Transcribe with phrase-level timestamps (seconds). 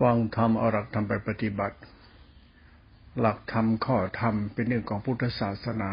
[0.00, 1.78] ฟังธรรมเอาหลักธรรมไปปฏิบัติ
[3.20, 5.92] หลักธรรมข้อธรรมเป็นเรื่องของพุทธศาสนา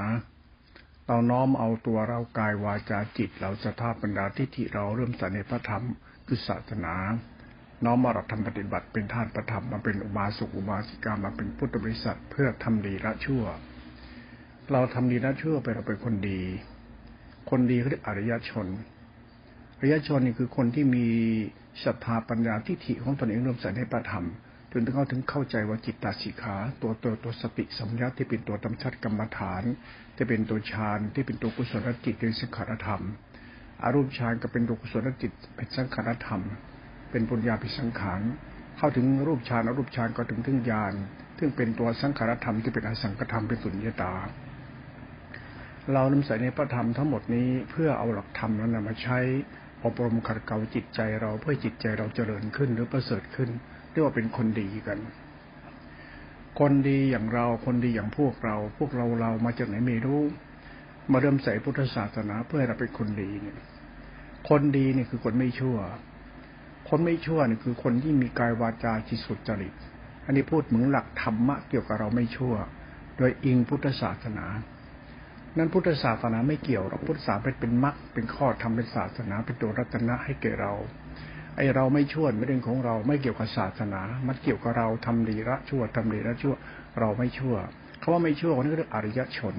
[1.05, 5.83] เราน้อมเอาตัวเรากายวาจาจิต เราสถาปัญญาทิฏฐิเราเริ่มสในพระธรรม
[6.27, 6.95] คือศาสนา
[7.85, 13.43] น้อมมาหลักธรรมปฏิบัติเป็นท่านประธรรมมาเป็นอุบาสกอุบาสิกามาเป็นพุทธบริษัทเพื่อทำดีละชั่ว
[14.71, 16.41] เราทำดีละชั่วไปเราเป็นคนดี
[17.49, 18.67] คนดีเขาเรียกอริยชน
[19.83, 21.07] อริยชนนี่คือคนที่มี
[21.85, 24.25] ศรัทธาปัญญาทิฏฐิของตนเองริ่มใส่ในประธรรม
[24.71, 29.63] จนถึงเขาถึงเข้าใจว่าจิตตาสิขา ตัวตัวตัวสติสัมยาที่เป็นตัวตำชัดกรรมฐาน
[30.15, 33.01] ที่เป็นตัวฌานที่เป็นตัวกุศลจิตเป็นสังขารธรรม
[33.83, 36.41] อารูปฌานก็เป็นตัวกุศลจิตเป็นสังขารธรรม
[37.11, 38.21] เป็นปุญญาภิสังขาร
[38.77, 40.93] เข้าถึงรูปฌานอรูปฌานก็ถึงถึงญาณ
[41.39, 44.13] ซึ่งเป็นตัวสังขารธรรมที่เป็นอสังขธรรมเป็นสุญญตา
[45.93, 49.19] เรานำใส่ในพระธรรมทั้งหมดนี้เพื่อเอาหลักธรรมนั้นมาใช้
[49.85, 53.49] อบรมขัดเกลาจิตใจเราเพื่อจิตใจเราเจริญขึ้น หรือประเสริฐขึ้น
[53.91, 54.99] เรียกว่าเป็นคนดีกัน
[56.59, 60.21] คนดีอย่างเราคนดีอย่างพวกเรา พวกเราเรามาจากไหนไม่รู้
[61.11, 63.57] มาเริ่มใส่พุทธศาสนาเพื่อให้เราเป็นคนดีเนี่ย
[64.49, 65.77] คนดีเนี่ยคือคนไม่ชั่ว
[66.89, 69.73] คนไม่ชั่วเนี่ยคือคนที่มีกายวาจาจิตสุจริต
[70.25, 72.55] อันนี้พูดเหมือนหลักธรรมะเกี่ยวกับเราไม่ชั่ว
[73.17, 74.45] โดยอิงพุทธศาสนา
[75.57, 80.73] นั้นพุทธศาสนาไม่เกี่ยวหรอกพุทธศาสนาเป็นมรรคเป็นข้อทำเป็นศาสนาเป็นตัวรัตนะให้แก่เรา
[81.55, 86.55] ไอเราไม่ชั่วไม่เรื่องของเราไม่เกี่ยวกับศาสนา มันเกี่ยวกับเราทำดีละชั่วทำดีละชั่ว
[86.99, 87.55] เราไม่ชั่ว
[87.99, 89.55] เขาว่าไม่ชั่วนี่เรียกอริยชน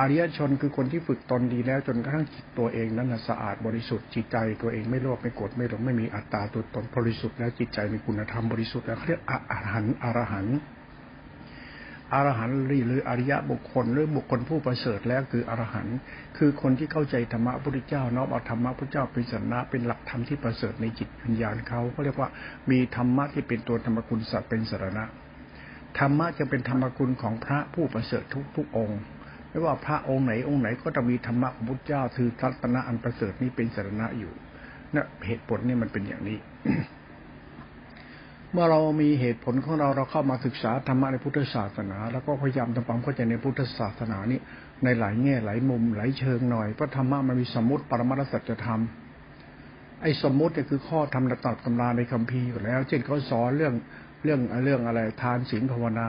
[0.00, 10.58] อริยชนคือคนที่ฝึกตนดีแล้วจนกระทั่งจิตตัวเองนั้นสะอาดบริสุทธิ์จิตใจตัวเองไม่โลภไม่โกรธไม่หลงไม่มีอัตตาตัวตนบริสุทธิ์แล้วจิตใจมีคุณธรรมบริสุทธิ์แล้วเขาเรียกอรหันต์อรหันต์
[12.14, 15.96] อรหันต์หรืออริยะบุคคล หรือบุคคลผู้ประเสริฐแล้วคืออรหันต์
[16.38, 22.28] คือคนที่เข้าใจธรรมะพระพุทธเจ้าน้อมเอาธรรมะพระเจ้าเป็นสนะเป็นหลักธรรมที่ประเสริฐในจิตวิญญาณเขาเขาเรียกว่า
[22.70, 25.04] มีธรรมะที่เป็นตัวธรรมคุณสัตว์เป็นสรณะ
[25.98, 29.00] ธรรมะจะเป็นธรรมคุณของพระผู้ประเสริฐทุกทุกองค์
[29.48, 34.32] ไม่ว่าพระองค์ไหนองค์ไหนก็จะมีธรรมะของพุทธเจ้าคือทัตนะอันประเสริฐนี้เป็นสรณะอยู่
[34.94, 36.38] นะเหตุผลนี่มันเป็นอย่างนี้
[38.54, 44.40] เมื่อเรามีเหตุผลของเราเราเข้ามาศึกษาธรรมะในพุทธศาสนา แล้วก็พยายามทำความเข้าใจในพุทธศาสนานี้
[44.84, 48.80] ในหลายแง่หลายมุมหลายเชิงหน่อยเพราะธรรมะมันมีสมมติปรมัตสัจธรรม
[50.02, 53.74] ไอ้สมมติเนี่ยคือข้อธรรมตำตำราในคัมภีร์อยู่แล้ว เช่นเขาสอนเรื่อง
[54.24, 56.08] เรื่องเรื่องอะไรทานศีลภาวนา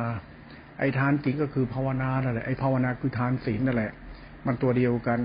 [0.79, 3.91] ไอ้ทานศีลก็คือภาวนานั่นแหละไอ้ภาวนาคือทานศีลนั่นแหละ
[4.45, 5.19] มันตัวเดียวกัน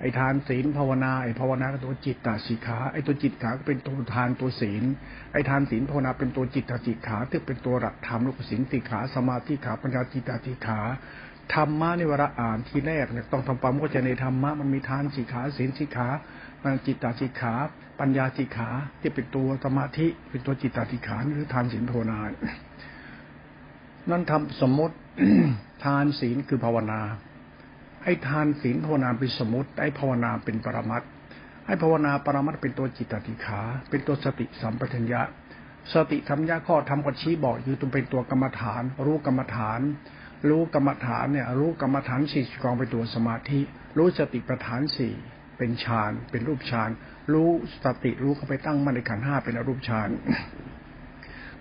[0.00, 4.84] ไอ้ทานศีลภาวนาไอ้ภาวนาก็ตัวจิตตาสิกขาไอ้ตัวจิตขาก็เป็นตัวทานตัวศีล
[5.32, 10.80] ไอ้ทานศีลภาวนาเป็นตัวจิตตาสิขาที่เป็นตัวหลักธรรมลูกศีลสิกขาสมาธิขาปัญญาจิตตสิขา
[11.54, 16.08] ธรรมะในเวลาอ่านทีแรกเนี่ยต้องทำความเข้าใจในธรรมะมันมีทานสิกขาศีลสิกขา
[16.62, 17.54] ปัญจิตตาสิกขา
[18.00, 18.68] ปัญญาสิกขา
[19.00, 22.18] ที่เป็นตัวสมาธิ เป็นตัวจิตตาสิกขาหรือทานศีลภาวนา
[24.10, 24.96] นั่นทำสมมติ
[25.84, 27.00] ทานศีลคือภาวนา
[28.08, 31.02] ให้ทานศีลภาวนาเป็นสมุติให้ภาวนาเป็นปรมัต
[31.66, 33.60] ให้ภาวนาปรมัตเป็นตัวจิตติขา
[33.90, 35.22] เป็นตัวสติสัมปชัญญะ
[35.92, 39.80] สติธรรมญาข้อทำกัชี้บอกอยู่ตรงเป็นตัวกรรมฐาน รู้กรรมฐาน
[40.48, 43.60] รู้กรรมฐานเนี่ยรู้กรรมฐานสี่กองเป็นตัวสมาธิ
[43.98, 45.14] รู้สติประฐานสี่
[45.58, 46.90] เป็นฌานเป็นรูปฌาน
[47.32, 47.50] รู้
[47.84, 50.08] สติรู้เข้าไปตั้งมั่นในขันห้าเป็นอรูปฌาน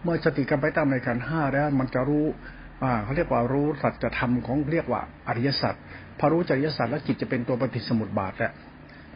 [0.03, 2.25] เมื่อสติกันไปตั้งในขันห้าแล้วมันจะรู้
[2.83, 5.75] อ่าเขาเรียกว่ารู้สัจธรรมของเรียกว่าอริยสัจ
[6.19, 8.51] พอรู้จริยศาสตร์แล้วจิตจะเป็นตัวปฏิสมุติบาทแล้ว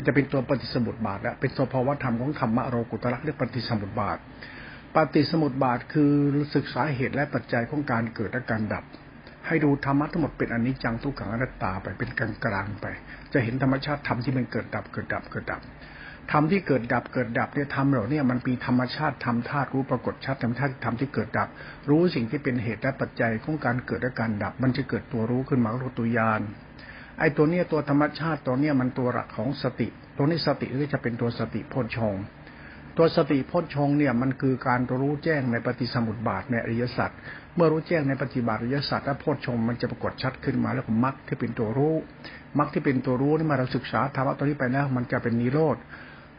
[0.07, 4.17] จะเป็นตัวปฏิสมุติบาทแล้วเป็นสภาวธรรมของธรรมะโรกุตระเรียกปฏิสมุติบาท
[4.95, 6.11] ปฏิสมุติบาทคือ
[6.55, 8.83] ศึกษาเหตุและปัจจัยของการเกิดและการดับ
[9.47, 12.85] ให้ดูธรรมะทั้งหมดเป็นอนิจจังทุกขังอนัตตาไปเป็นกลางกลางไป
[13.33, 15.61] จะเห็นธรรมชาติธรรมที่มันเกิดดับเกิดดับเกิดดับ
[16.31, 21.47] ธรรมที่เกิดดับเกิดดับเนี่ยธรรมเหล่านี้มันมีธรรมชาติธรรมธาตุรู้ปรากฏชัดธรรมชาติธรรมที่เกิดดับ
[21.89, 26.41] รู้สิ่งที่เป็นเหตุและปัจจัยของการเกิดและการดับ มันจะเกิดตัวรู้ขึ้นมารู้ตัวยาน
[27.21, 29.87] ไอ้ตัวเนี้ยตัวธรรมชาติตัวเนี้ยมันตัวหลักของสติ
[30.17, 32.15] ตัวนี้สติก็จะเป็นตัวสติโพชง
[32.97, 37.09] ตัวสติโพชงเนี่ยมันคือการรู้แจ้งในปฏิสมุติบาทในอริยสัจ
[37.55, 41.95] เมื่อรู้แจ้งในปฏิบัติอริยสัจแล้วโพชงมันจะปรากฏชัดขึ้นมาแล้วมรรคที่เป็นตัวรู้
[42.59, 45.77] มรรคที่เป็นตัวรู้นี่มาเราศึกษาธรรมะตัวนี้ไปแล้วมันจะเป็นนิโรธ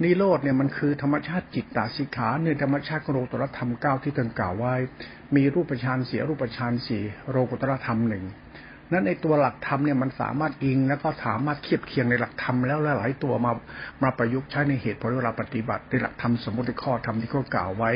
[0.02, 4.74] นิโรธเนี่ยมันคือธรรมชาติจิตตาสิขาเนี่ยธรรมชาติโรตรธรรมเก้าที่ท่านกล่าวไว้
[5.36, 8.24] มีรูปฌานเสียรูปฌานสี่โรกุตรธรรมหนึ่ง
[8.92, 13.52] นั้นในตัวหลักธรรมเนี่ยมันสามารถอิงแล้วก็สามารถเทียบเคียงในหลักธรรมแล้วหลายตัวมา
[14.02, 17.90] มาประยุกต์ใช้ในเหตุผลเวลาปฏิบัติในหลักธรรมสมมติข้อธรรมที่เขากล่าวไว้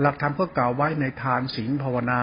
[0.00, 2.20] หลักธรรมก็กล่าวไว้ในทานศีลภาวนา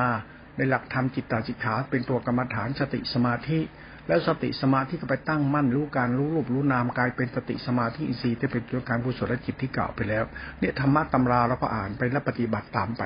[0.58, 3.60] ในหลักธรรมจิตตาจิตขาเป็นตัวกรรมฐานสติสมาธิ
[4.08, 10.24] แล้วสติสมาธิก็ไปตั้งมั่นรู้การรู้รูปรู้นามกลายเป็นสติสมาธิอินทรีย์ที่เป็นตัวการกุศลจิตที่กล่าวไปแล้ว
[10.60, 13.04] เนี่ยธรรมะตำราเราก็อ่านไปและปฏิบัติตามไป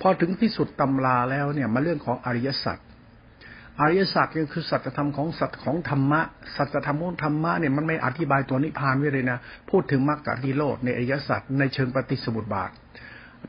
[0.00, 2.78] พอถึงที่สุดตำราแล้วเนี่ยมาเรื่องของอริยสัจ
[3.80, 6.20] อริยสัจก็คือสัจธรรมของสัจของธรรมะ
[6.56, 9.38] สัจธรรมของธรรมะเนี่ยมันไม่อธิบายตัวนิพพานไว้เลยนะ
[9.70, 12.70] พูดถึงมรรคนิโรธในอริยสัจในเชิงปฏิสมุติบาท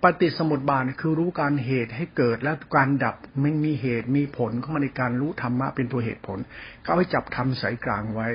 [0.04, 6.38] ปฏิสมุติบาทคือรู้การเหตุให้เกิดและการดับมันมีเหตุมีผลเข้ามาในการรู้ธรรมะเป็นตัวเหตุผล
[6.83, 8.28] เขาให้จับธรรมสายกลางไว้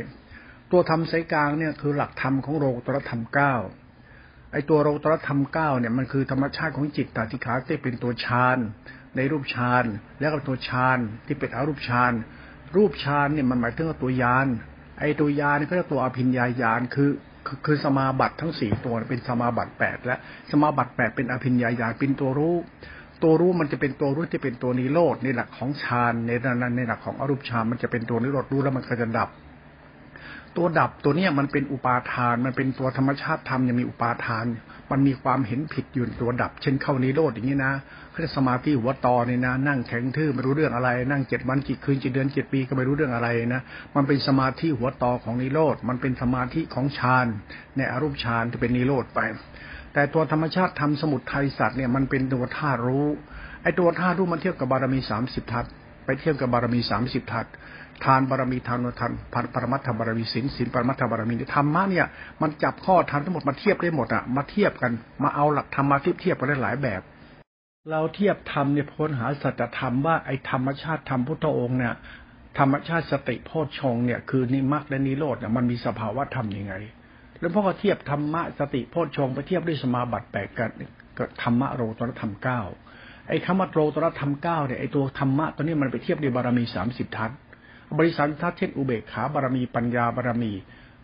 [0.70, 3.54] ตัวธรรมสายกลางเนี่ยคือหลักธรรมของโลกตรธรรมเก้า
[4.52, 8.58] ไอตัวโลกตรธรรมเก้าเนี่ยมันคือธรรมชาติของจิตตติขาที่เป็นตัวฌาน
[9.16, 9.84] ในรูปฌาน
[10.20, 12.12] แล้วก็ตัวฌานที่เป็นอรูปฌาน
[12.76, 14.46] รูปฌานเนี่ยมันหมายถึงตัวยาน
[14.98, 17.10] ไอ้ตัวยานก็เรียกตัวอภิญญาญาณคือ
[17.66, 20.16] คือสมาบัติทั้งสี่ตัวเป็นสมาบัติแปดและ
[20.50, 22.56] สมาบัติแปดเป็นอภิญญาญาณเป็นตัวรู้
[23.22, 29.30] ตัวรู้มันจะเป็นตัวรู้ที่เป็นตัวนิโรธในหลักของฌานในนั้นในหลักของอรูปฌานมันจะเป็นตัวนิโรธรู้แล้วมันก็จะดับ
[30.56, 34.44] ตัวดับตัวเนี้ยมันเป็นอุปาทาน มันเป็นตัวธรรมชาติธรรมยังมีอุปาทาน
[34.90, 37.72] มันมีความเห็นผิดอยู่ตัวดับ เช่นเข้านิโรธอย่างนี้นะ
[38.20, 43.62] เรียกสมาธิหัวตอเนี่ยนะนั่งแข็งทื่อไม่รู้เรื่องอะไร นั่งเจ็ดวันกี่คืนกี่เดือนเจ็ดปีก็ไม่รู้เรื่องอะไรนะ
[43.96, 47.26] มันเป็นสมาธิหัวตอของนิโรธมันเป็นสมาธิของฌาน
[47.76, 49.20] ในอรูปฌานที่เป็นนิโรธไป
[49.92, 53.06] แต่ตัวธรรมชาติทำสมุดไทยสัตว์เนี่ยมันเป็นตัวธาตุรู้
[53.62, 55.64] ไอ้ตัวธาตุรู้มันเทียบกับบารมีสามสิบทัศ
[56.04, 57.46] ไปเทียบกับบารมีสามสิบทัศ
[58.04, 62.06] ทานบารมีทานทานพันปรมัตถบารมีศีลศีลปรมัตถบารมีธรรมะเนี่ย
[62.42, 67.02] มันจับข้อทานทั้งหมดมาเทียบได้หมดอะมาเทียบกันมาเอาหลักธรรมะที่เทียบกันได้หลายแบบ
[67.88, 71.94] เราเทียบธรรมเนี่ยพ้นหาสัจธรรมว่าไอ้ธรรมชาติธรรมพุทธองค์เนี่ย
[72.58, 76.74] ธรรมชาติสติโพชฌงเนี่ยคือนิมักและนิโรธเนี่ยมันมีสภาวะธรรมยังไง
[77.40, 80.70] แล้วพอเทียบธรรมะสติโพชฌงไปเทียบด้วยสมาบัติแปดกัน
[81.18, 82.60] กับธรรมะโรตรธรรมเก้า
[83.28, 87.30] ไอ้คำว่าโรตรธรรมเก้าเนี่ยไอ้ตัวธรรมะตัวนี้มันไปเทียบด้วยบารมีสามสิบทัศ
[87.98, 90.52] บริสันทัศเช่นอุเบกขาบารมีปัญญาบารมี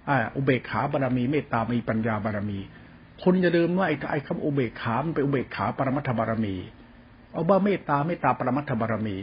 [0.09, 2.59] อ่าอุเบกขาบารมีเมตตามีปัญญาบารมี
[3.23, 6.55] คุณจะลืมว่าไอ้ไอ้คำอุเบกขามันเป็นอุเบกขาปรมัตถบารมี
[7.33, 9.17] เอาว่าเมตตาเมตตาปรมัตถบารมี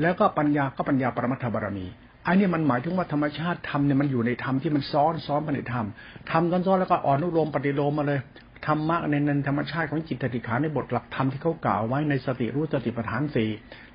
[0.00, 1.86] แล้วก็ปัญญาก็ปัญญาปรมัตถบารมี
[2.26, 5.86] อันนี้มันหมายถึงว่าธรรมชาติธรรมเนี่ยมันอยู่ในธรรมที่มันซ้อนซ้อนไปในธรรม
[6.30, 8.20] ธรรมซ้อนแล้วก็อ่อนนุโลมปฏิโลมมาเลย
[8.66, 13.48] ธรรมะในในธรรมชาติของจิตติขาในบทหลักธรรมที่เขากล่าวไว้ในสติรู้สติปัฏฐานสี่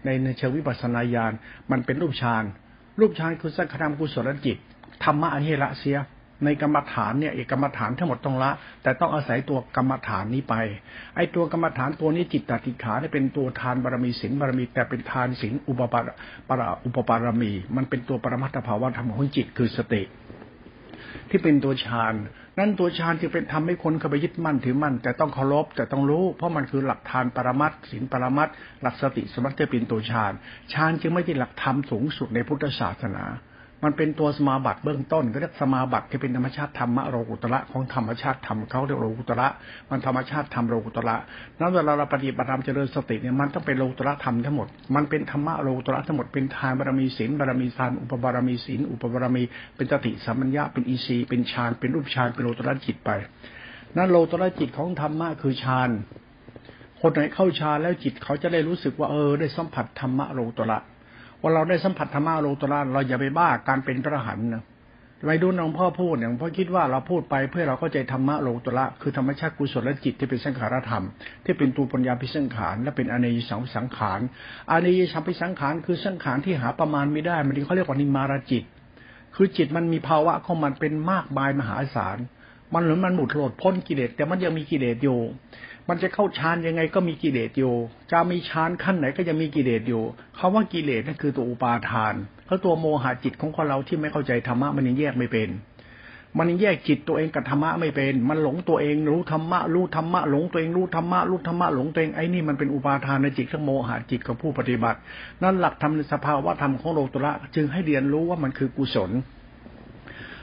[0.05, 1.33] ในในเชิงวิปัสสนาญาณ
[1.71, 2.43] มันเป็นรูปฌาน
[2.99, 4.57] รูปฌานคือสังขารกุศลจิต
[5.03, 5.97] ธรรมะอันนี้ละเสีย
[6.43, 8.51] ในกรรมฐานเนี่ยเอกกรรมฐานทั้งหมดต้องละ
[8.83, 10.55] แต่ต้องอาศัยตัวกรรมฐานนี้ไป
[11.15, 15.99] ไอ้ตัวกรรมฐานตัวนี้จิตตติขาเนี่ยเป็นตัวทานบารมีศีลบารมี แต่เป็นทานศีลอุปปา
[16.47, 16.55] ปา
[16.85, 20.03] อุปปารมี มันเป็นตัวปรมัตถภาวะธรรมของจิตคือสติ
[21.29, 22.13] ที่เป็นตัวฌาน
[22.59, 28.49] นั่นตัวฌานจึงเป็นทำให้คนเข้าไปยึดมั่นถือมั่นแต่ต้องเคารพแต่ต้องรู้ เพราะมันคือหลักทานปรมัตศีลปรมัต
[28.81, 30.33] หลักสติสมัติเป็นตัวฌาน
[30.73, 33.25] ฌานจึงไม่ใช่หลักธรรมสูงสุดในพุทธศาสนา
[33.85, 39.47] มันเป็นตัวสมาบัติเบื้องต้นก็เรียกสมาบัติที่เป็นธรรมชาติธรรมะโลกุตระของธรรมชาติธรรมเขาเรียกโลกุตระ
[39.89, 41.15] มันธรรมชาติธรรมโลกุตระ
[41.59, 49.43] นั้นเวลาเราปฏิบัติธรรมเจริญสติเนี่ยมันต้องเป็นโลกุตระธรรมทั้งหมด มันเป็นธรรมะโลกุตระทั้งหมดเป็นทานบารมีศีลบารมีทานอุปบารมีศีลอุปบารมี
[49.75, 53.09] เป็นสติสัมปัญญาเป็นอีซีเป็นฌานเป็นรูปฌานเป็นโลกุตระจิตไป
[53.95, 55.89] นั้นโลกุตระจิตของธรรมะคือฌาน
[57.01, 60.79] คนไหนเข้าฌานแล้วจิตเขาจะได้รู้สึกว่าเออได้สัมผัสธรรมะโลกุตระ
[61.45, 64.63] ว่าเราได้สัมผัสธรรมะโลตระเราอย่าไปบ้าการเป็นพระหันนะ
[65.27, 71.03] ไปดูน้องพ่อพูดอย่างพ่อคิดว่าเราพูดไปเพื่อเราเข้าใจธรรมะโลตระคือธรรมชาติกุศลจิตที่เป็นสังขารธรรม
[71.45, 74.19] ที่เป็นตัวปัญญาพิสังขารและเป็นอเนยสังสังขาร
[74.71, 78.63] อเนยสังพิสังขารคือสังขารที่หาประมาณไม่ได้มันเขาเรียกว่านิมารจิต
[79.35, 82.17] คือจิตมันมีภาวะของมันเป็นมากมายมหาศาล
[82.73, 85.19] มันหรือมันหมุดโหลดพ้นกิเลสแต่มันยังมีกิเลสอยู่
[85.89, 87.73] มันจะเข้าฌานยังไงก็มีกิเลสอยู่
[88.11, 90.03] จะมีฌานขั้นไหนก็จะมีกิเลสอยู่
[90.37, 92.13] คาว่ากิเลสนั่นคือตัวอุปาทาน
[92.45, 95.49] เพราะตัวโมหะจิตของคนเราที่ไม่เข้าใจธรรมะมันยังแยกไม่เป็น
[96.37, 104.99] มันยังแยกจิตตัวเองกับธรรมะไม่เป็น มันหลงตัวเองรู้ธรรมะรู้ธรรมะหลงตัวเองรู้ธรรมะรู้ธรรมะหลงตัวเองไอ้นี่มันเป็นอุปาทานในจิตของโมหะจิตของผู้ปฏิบัติ
[105.43, 109.11] นั่นหลักธรรมในสภาวะธรรมของโลตุระจึงให้เรียนรู้ว่ามันคือกุศล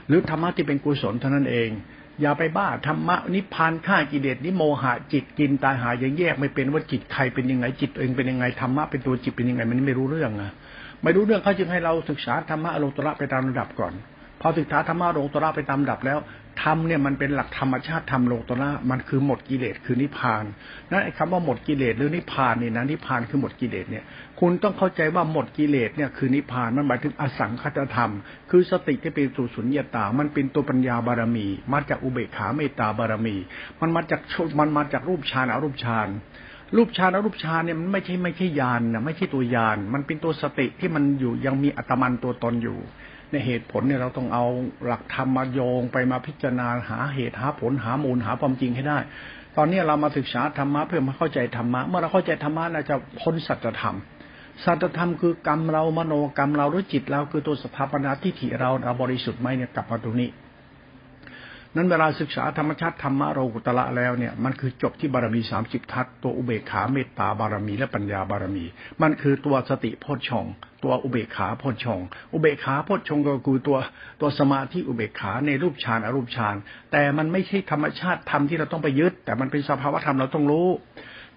[0.07, 1.69] หรือธรรมะที่เป็นกุศลเท่านั้นเอง
[2.21, 10.51] อย่าไปบ้าธรรมะนิพพานฆ่ากิเลสนิโมหะจิตกินตายหายยังแยกไม่เป็นว่าจิตใครเป็นยังไงจิตเองเป็นยังไงธรรมะเป็นตัวจิตเป็นยังไงมันไม่รู้เรื่องอะ
[11.03, 13.93] ไม่รู้เรื่องเขาจึงให้เราศึกษาธรรมะอารมณ์ตระไปตามระดับก่อน
[14.45, 16.19] พอศึกษาธรรมะโลตระไปตามดับแล้ว
[16.63, 20.43] ธรรมเนี่ยมันเป็นหลักธรรมชาติธรรมโลตระมันคือหมดกิเลสคือนิพพาน
[20.91, 24.03] นั่นไอ้คำว่าหมดกิเลสหรือนิพพานนี่นะนิพพานคือหมดกิเลสเนี่ย
[24.39, 28.11] คุณต้องเข้าใจว่าหมดกิเลสเนี่ยคือนิพพานมันหมายถึงอสังคตธรรม
[28.49, 33.35] คือสติที่เป็นสุสุญญตา มันเป็นตัวปัญญาบารมี มาจากอุเบกขาเมตตาบารมี
[33.81, 34.21] มันมาจาก
[34.59, 36.07] มันมาจากรูปฌานอรูปฌาน
[36.77, 42.79] รูปฌานอรูปฌานเนี่ยมันไม่ใช่ไม่ใช่ยานนะไม่ใช่ตัวยานมันเป็นตัวสติที่มันอยู่ยังมีอัตมันตัวตนอยู่
[43.33, 44.45] ในเหตุผลเนี่ยเราต้องเอา
[44.85, 48.99] หลักธรรมมาโยงไปมาพิจารณาหาเหตุหาผลหามูลหาความจริงให้ได้
[49.57, 53.95] ตอนนี้เรามาศึกษาธรรมะเพื่อมาเข้าใจธรรมะเมื่อเราเข้าใจธรรมะเราจะพ้นสัจธรรม
[54.63, 60.29] สัจธรรมคือกรรมเรามโนกรรมเราหรือจิตเราคือตัวสถาปนาทิฏฐิเราเราบริสุทธิ์ไหมเนี่ยกลับมาตรงนี้
[61.75, 68.65] นั้นเวลาศึกษาธรรมชาติธรรมะโรกุตละแล้วเนี่ยมันคือจบที่บารมีสามสิบทัศตัวอุเบกขาเมตตาบารมีและปัญญาบารมี
[69.01, 70.45] มันคือตัวสติโพชฌง
[70.83, 72.01] ตัวอุเบกขาโพชฌง
[72.33, 73.77] อุเบกขาโพชฌงก็คือตัว
[74.21, 76.55] ตัวสมาธิอุเบกขาในรูปฌานอรูปฌาน
[76.91, 80.67] แต่มันไม่ใช่ธรรมชาติธรรมที่เราต้องไปยึด แต่มันเป็นสภาวะธรรมเราต้องรู้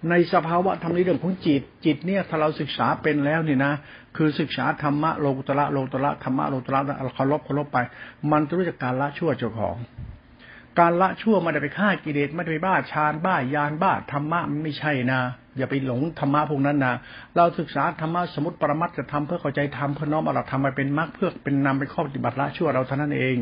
[0.09, 3.73] ในสภาวะธรรมในเรื่องของจิตจิตเนี่ยถ้าเราศึกษาเป็นแล้วเนี่ยนะ
[4.17, 6.81] คือศึกษาธรรมะโลกุตละโลกุตละธรรมะโลกุตละ
[7.15, 7.77] เคารพเคารพไป
[8.31, 9.77] มันจะรู้จักการละชั่วเจ้าของ
[10.79, 15.21] การละชั่วไม่ได้ไปฆ่ากิเลสไม่ได้ไปบ้าฌานบ้ายานบ้าธรรมะมันไม่ใช่นะ
[15.57, 16.95] อย่าไปหลงธรรมะพวกนั้นนะ
[17.35, 23.37] เราศึกษาธรรมะสมุติปรมัตจะทำเพื่อเข้าใจธรรมเพื่อน้อมเอาหลักธรรมมาเป็นมรรคเพื่อเป็นนำไปข้อปฏิบัติละชั่วเราเท่านั้นเอง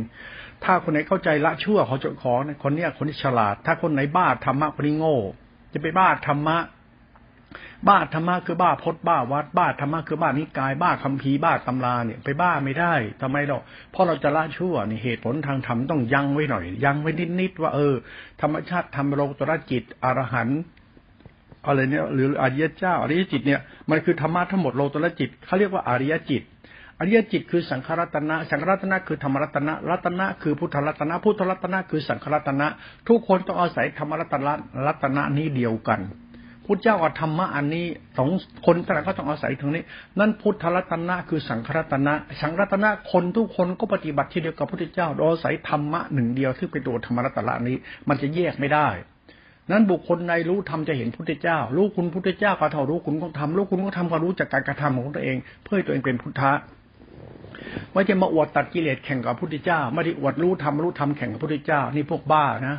[0.64, 5.18] ถ้าคนไหนเข้าใจละชั่วเขาจะขอคนเนี้ยคนที่ฉลาด ถ้าคนไหนบ้าธรรมะคนนี้โง่
[5.74, 6.58] จะไปบ้าธรรมะ
[7.90, 13.62] บ้าธรรมะคือบ้าพจน์บ้าวัดบ้าธรรมะคือบ้านิกายบ้าคัมภีร์บ้าตำราเนี่ยไปบ้าไม่ได้ทำไมหรอก
[13.92, 17.94] เพราะเราจะละชั่วนี่เหตุผลทางธรรมต้องยังไว้หน่อย ยังไว้นิดๆว่าเออ
[18.42, 20.60] ธรรมชาติธรรมโลกตรจิตอรหันต์
[21.66, 26.44] อะไรเนี่ยหรืออริยเจ้าอริยจิตเนี่ยมันคือธรรมะทั้งหมดโลตรจิตเขาเรียกว่าอริยจิต
[27.00, 32.68] อริยจิตคือสังขรัตนะ สังขรัตนะคือธรรมรัตนะ รัตนะคือพุทธรัตนะ พุทธรัตนะคือสังขรัตนะ
[33.08, 34.54] ทุกคนต้องอาศัยธรรมรัตนะ
[34.86, 36.00] รัตนะนี้เดียวกัน
[36.66, 37.86] พุทธเจ้ากับธรรมะอันนี้
[38.18, 38.30] สอง
[38.66, 39.84] คนแต่ละก็ต้องอาศัยตรงนี้
[40.20, 47.78] นั่นพุทธรัตนะคือสังฆรัตนะ สังฆรัตนะคนทุกคนก็ปฏิบัติที่เดียวกับพุทธเจ้าโดยอาศัยธรรมะหนึ่งเดียวที่เป็นตัวธรรมรัตนะนี้
[48.10, 48.88] มันจะแยกไม่ได้
[49.72, 56.52] นั้นบุคคลในรู้ธรรมจะเห็นพุทธเจ้า รู้คุณพุทธเจ้าก็เท่ารู้คุณก็ทำรู้คุณก็ทำก็รู้จากการกระทำของตัวเอง เพื่อให้ตัวเองเป็นพุทธะ
[57.92, 62.78] ไม่จะมาอวดตัดกิเลสแข่งกับพุทธเจ้า ไม่ได้อวดรู้ธรรมรู้ธรรมแข่งกับพุทธเจ้า นี่พวกบ้านะ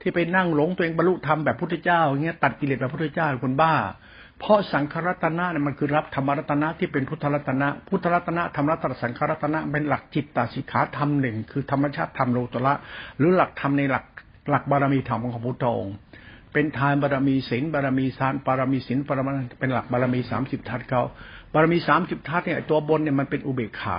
[0.00, 3.74] ที่ไปนั่งหลงตัวเองบรรลุธรรมแบบพุทธเจ้าอย่างเงี้ยตัดกิเลสแบบพุทธเจ้าคนบ้า
[4.40, 12.74] เพราะสังขรัตนะเนี่ยมันคือรับธรรมรัตนะที่เป็นพุทธรัตนะพุทธรัตนะธรรมรัตนสังขรัตนะเป็นหลักจิตตสิกขาธรรมหนึ่งคือธรรมชาติธรรมโลตระ
[13.18, 14.04] หรือหลักธรรมในหลัก
[14.50, 15.94] หลักบารมีธรรมของพุทธองค์
[16.52, 21.02] เป็นทานบารมีศีลบารมีทานบารมีศีลบารมีเป็นหลักบารมีสามสิบทัศเขา
[21.52, 23.98] บารมีสามสิบทัศเนี่ยตัวบนเนี่ยมันเป็นอุเบกขา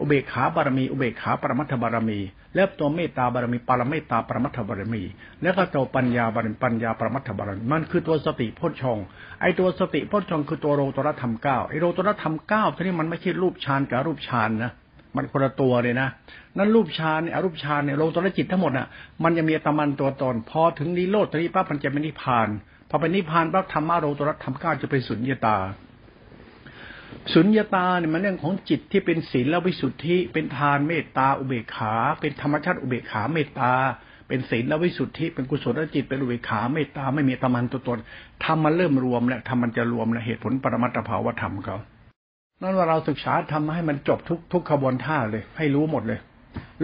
[0.00, 2.18] อุเบกขาบารมี อุเบกขาปรมัตถบารมี
[2.54, 5.02] แล้วตัวเมตตาบารมีปรเมตตาปรมัตถบารมี
[5.42, 8.98] แล้วก็ตัวปัญญาบารมีปัญญาปรมัตถบารมีมันคือตัวสติโพชง
[9.40, 14.72] ไอตัวสติโพชงคือตัวโรตรธรรมเก้าไอโรตรธรรมเก้าทีนี้มันไม่ใช่รูปฌานกับรูปฌานนะ
[15.16, 16.08] มันคนละตัวเลยนะ
[16.56, 18.86] นั่นรูปฌานเนี่ยรูปฌานเนี่ยโลตระจิตทั้งหมดอะ
[19.22, 22.48] มันจะมีตะมันตัวตนพอถึงนิโรธตรีปั๊บมันจะเป็นนิพพาน
[22.90, 25.56] พอเป็นนิพพานปั๊บธรรมะโรตระธรรมเก้าจะเป็นสุญญตา
[27.34, 33.72] สุญญตาเนี่ยมันเรื่องของจิตที่เป็นศีลและวิสุทธิ เป็นทานเมตตาอุเบกขา เป็นธรรมชาติอุเบกขาเมตตา
[34.28, 37.98] เป็นศีลและวิสุทธิ เป็นกุศลจิต เป็นอุเบกขาเมตตาไม่มีตมันตัวตน
[38.44, 41.76] ทำมันเริ่มรวมแล้วทำมันจะรวมแล้วเหตุผลปรมัตถภาวธรรมเขา
[42.62, 46.20] นั่นว่าเราศึกษาทำให้มันจบทุกทุกขบวนท่าเลย ให้รู้หมดเลย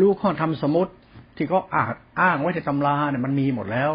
[0.01, 0.93] รู้ข้อทำสมมติ
[1.37, 1.89] ที่เขาอ้าง
[2.21, 3.91] อ้างไว้ในตำราเนี่ยมันมีหมดแล้ว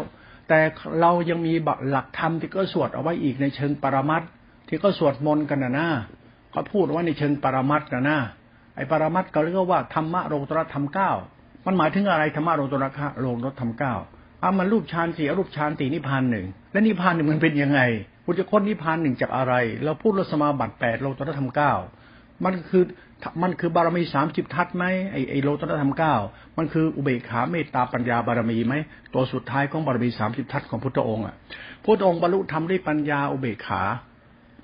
[0.48, 0.60] แต่
[1.00, 1.52] เรายังมี
[1.90, 4.22] หลักธรรมที่ก็สวดเอาไว้อีกในเชิงปรมัต
[4.68, 5.88] ที่ก็สวดมนต์กันนะนะ
[6.52, 8.18] เขาพูดว่าในเชิงปรมัตนะนะ
[8.76, 11.10] ไอ้ปรมัตก็เรียกว่าธรรมะโลตรธรรมเก้า
[11.66, 13.94] มันหมายถึงอะไรธรรมะโลตระโลตรธรรมเก้า
[14.40, 17.80] เอามันรูปฌานสี่รูปฌานตีนิพพานหนึ่งและนิพพานหนึ่งมันเป็นยังไง
[18.24, 21.72] พุทธค้นนิพพานหนึ่งจากอะไร เราพูดรสมาบัติแปดโลตรธรรมเก้า
[22.44, 22.84] มันคือ
[23.42, 26.14] มันคือบารมีสามสิบทัศไหมไอไอโลตรธรรมเก้า
[26.58, 28.74] มันคืออุเบกขาเมตตาปัญญาบารมีไหม
[29.14, 31.34] ตัวสุดท้ายของบารมีสามสิบทัศของพุทธองค์อะ
[31.84, 33.82] พุทธองค์บรรลุธรรมด้วยปัญญาอุเบกขา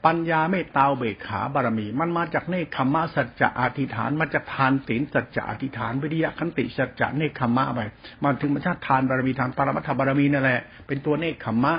[0.07, 7.81] ปัญญาเมตตาเบกขาบารมี มันมาจากเนคขมะสัจจะอธิษฐานมาจากทานศีลสัจจะอธิษฐานวิริยะขันติสัจจะเนคขมะไป
[8.23, 11.75] มันถึงมันชาติทานบารมีทานปรมัตถบารมีนั่นแหละเป็นตัวเนคขมะ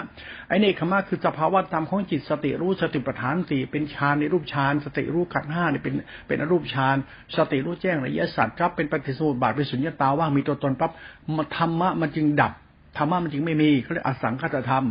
[0.47, 5.93] ไอเนคขมะคือสภาวะธรรมของจิตสติรู้สติปัฏฐานสี่เป็นฌานในรูปฌานสติรู้ขันห้าเนี่ยเป็น
[6.27, 6.95] เป็นอรูปฌาน
[7.37, 10.91] สติรู้แจ้งระยะสัตว์ครับเป็นปฏิสูตรบาทเป็นสุญญตาว่างมีตัวตนปั๊บ
[11.57, 12.53] ธรรมะมันจึงดับ
[12.97, 14.85] ธรรมะมันจึงไม่มีเขาเรียกอสังคตธรรม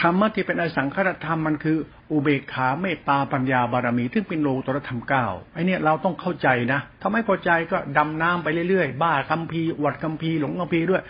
[0.00, 1.78] ธรรมะที่เป็นอสังขตธรรมมันคือ
[2.10, 11.02] อุเบกขาเมตตาปัญญาบารมีซึ่งเป็นโลตรธรรมเก้าไอเนี่ยเราต้องเข้าใจนะถ้าไม่พอใจก็ดำน้ำไปเรื่อยๆ บ้าคัมภีร์วัดคัมภีร์หลงคัมภีร์ด้วย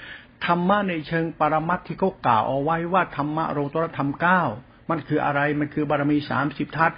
[0.47, 4.41] ธรรมะในเชิงปรมัตที่เขากล่าวเอาไว้ว่าธรรมะโลตรธรรมเก้า
[4.91, 6.93] มันคืออะไรมันคือบารมีสามสิบทัศ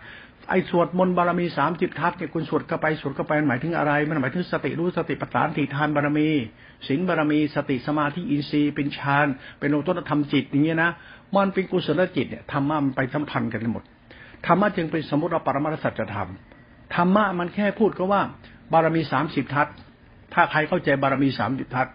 [0.50, 6.30] ไอ้สวดมนต์บารมีสามสิบทัศเนี่ยคุณสวดเข้าไปสวดเข้าไปหมายถึงอะไร มันหมายถึงสติรู้สติปัฏฐานติทานบารมี
[6.86, 9.26] ศีลบารมีสติสมาธิอินทรีย์เป็นฌาน
[9.58, 10.90] เป็นโลตรธรรมจิตอย่างเงี้ยนะ
[11.34, 13.84] มันเป็นกุศลจิตเนี่ยธรรมะมันไปสัมพันธ์กันหมด
[14.46, 16.30] ธรรมะจึงเป็นสมมติเราปรมาสัจธรรม
[16.94, 18.22] ธรรมะมันแค่พูดก็ว่า
[18.72, 19.66] บารมีสามสิบทัศ
[20.34, 21.86] ถ้าใครเข้าใจบารมีสามสิบทัศ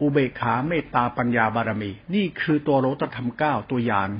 [0.00, 4.10] อุเบกขาเมตตาปัญญาบารมี นี่คือตัวโลตธรรมเก้าตัวยาน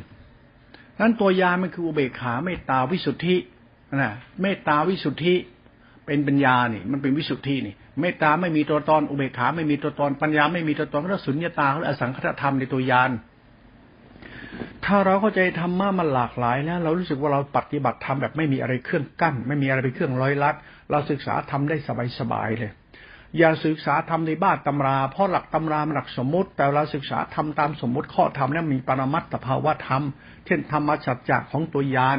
[1.01, 3.37] นั้นตัวยานมันคืออุเบกขาเมตตาวิสุทธิ
[3.97, 5.35] นะเมตตาวิสุทธิ
[6.07, 13.11] เป็นปัญญานี่ มันเป็นวิสุทธินี่ เมตตาไม่มีตัวตนอุเบกขาไม่มีตัวตนปัญญาไม่มีตัวตนก็สุญญตาเขาอสังคตธรรมในตัวยาน
[14.85, 20.55] ถ้าเราเข้าใจธรรมะมันหลากหลายแล้วเรารู้สึกว่าเราปฏิบัติธรรมแบบไม่มีอะไรเครื่องกั้น ไม่มีอะไรเป็นเครื่องร้อยลัด
[20.91, 21.77] เราศึกษาธรรมได้
[22.19, 22.73] สบายๆเลย
[23.39, 30.03] อย่าศึกษาธรรมในบ้านตำรา เพราะหลักตำรามหลักสมมติ แต่เราศึกษาธรรมตามสมมติข้อธรรมนั้นมีปรมัตถภาวะธรรม
[30.47, 32.19] เช่นธรรมชัจจะของตัวยาน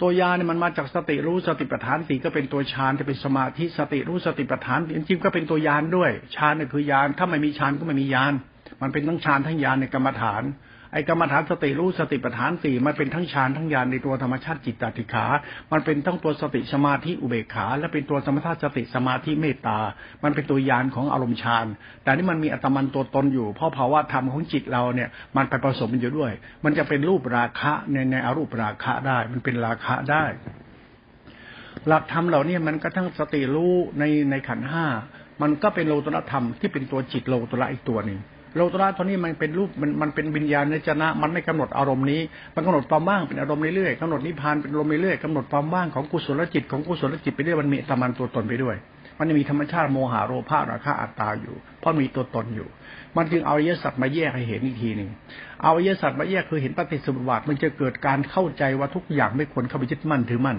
[0.00, 8.32] ตัวยานเนี่ยมันมาจากสติรู้สติปัฏฐานสี่ก็เป็นตัวฌานจะเป็นสมาธิสติรู้สติปัฏฐานจริงๆก็เป็นตัวยานด้วยฌานเนี่ยคือยานถ้าไม่มีฌานก็ไม่มียาน
[8.82, 10.42] มันเป็นทั้งฌานทั้งยานในกรรมฐาน
[10.92, 15.26] ไอ้กรรมฐานสติรู้สติปัฏฐานสี่มันเป็นทั้งฌานทั้งญาณในตัวธรรมชาติจิตตติขา
[15.72, 19.78] มันเป็นทั้งตัวสติสมาธิอุเบกขา และเป็นตัวสมถะสติสมาธิเมตตา
[20.24, 21.66] มันเป็นตัวญาณของอารมณ์ฌาน
[22.02, 26.32] แต่นี่มันมีอัตมันตัวตนอยู่ เพราะภาวะธรรมของจิตเราเนี่ย มันไปผสมอยู่ด้วย
[26.64, 30.24] มันจะเป็นรูปราคะในในอรูปราคะได้ มันเป็นราคะได้
[31.86, 34.86] หลักธรรมเหล่านี้มันก็ทั้งสติรู้ในในขันห้า
[35.42, 38.20] มันก็เป็นโลตรธรรมที่เป็นตัวจิตโลตระอีกตัวหนึ่ง
[38.56, 42.20] โลตระตัวนี้มันเป็นรูปมันมันเป็นวิญญาณในจนะ มันไม่กำหนดอารมณ์นี้
[42.54, 48.76] มันกำหนดความว่างเป็นอารมณ์เรื่อยๆกำหนดนิพพานเป็นอารมณ์เรื่อยๆกำหนดความว่างของกุศลจิตของกุศลจิตไปเรื่อยมันมีตมันตัวตนไปด้วย
[49.18, 52.68] มันจะมีธรรมชาติโมหะโลภะราคะอัตตาอยู่ เพราะมีตัวตนอยู่
[53.16, 55.10] มันจึงเอาอริยสัจมาแยกให้เห็นอีกทีหนึ่ง
[55.62, 60.58] เอาอริยสัจมาแยกคือเห็นปฏิสมุปบาทมันจะเกิดการเข้าใจว่าทุกอย่างไม่ควรเข้าไปยึดมั่นถือมั่น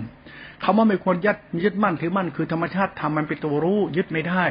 [0.64, 4.44] คำว่าไม่ควรยึดยึดมั่นถือมั่นคือธรรมชาติทำมันเป็นตัวรู้ยึดไม่ได้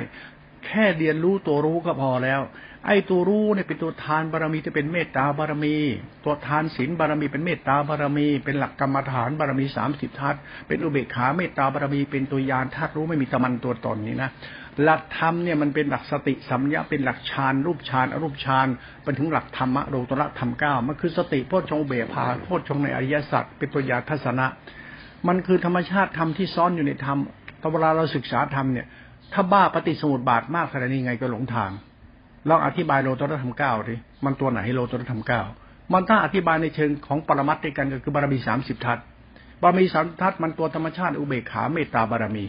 [0.67, 2.41] แค่เรียนรู้ตัวรู้ก็พอแล้ว
[2.87, 5.77] ไอ้ตัวรู้เนี่ยเป็นตัวทานบารมีจะเป็นเมตตาบารมี
[6.25, 10.35] ตัวทานศีลบารมีเป็นเมตตาบารมี เป็นหลักกรรมฐานบารมีสามสิบทัศ
[10.69, 14.31] เป็นอุเบกขาเมตตาบารมี เป็นตัวยานธาตุรู้ไม่มีตะมันตัวตนนี่นะ
[14.83, 18.67] หลักธรรมเนี่ยมันเป็นหลักสติสัมยาเป็นหลักฌานรูปฌานอรูปฌาน
[19.03, 24.47] เป็นถึงหลักธรรมะโลตระธรรมเก้ามันคือสติโพชฌงเบพาโพชฌงในอริยสัจเป็นตัวยาทัศนะ
[25.29, 27.19] มันคือธรรมชาติธรรมที่ซ้อนอยู่ในธรรม
[27.63, 28.87] ตอนเวลาเราศึกษาธรรมเนี่ย
[29.33, 31.71] ถ้าบ้าปฏิสมุติบาทมากขนาดนี้ไงก็หลงทาง
[32.49, 35.43] ลองอธิบายโลตรธรรมเก้าดิมันตัวไหนโลตรธรรมเก้า
[35.93, 38.99] มันถ้าอธิบายในเชิงของปรมัตถ์ด้วยกันก็คือบารมีสามสิบทัศ
[39.63, 42.45] บารมีสามทัศมันตัวธรรมชาติอุเบกขาเมตตาบารมี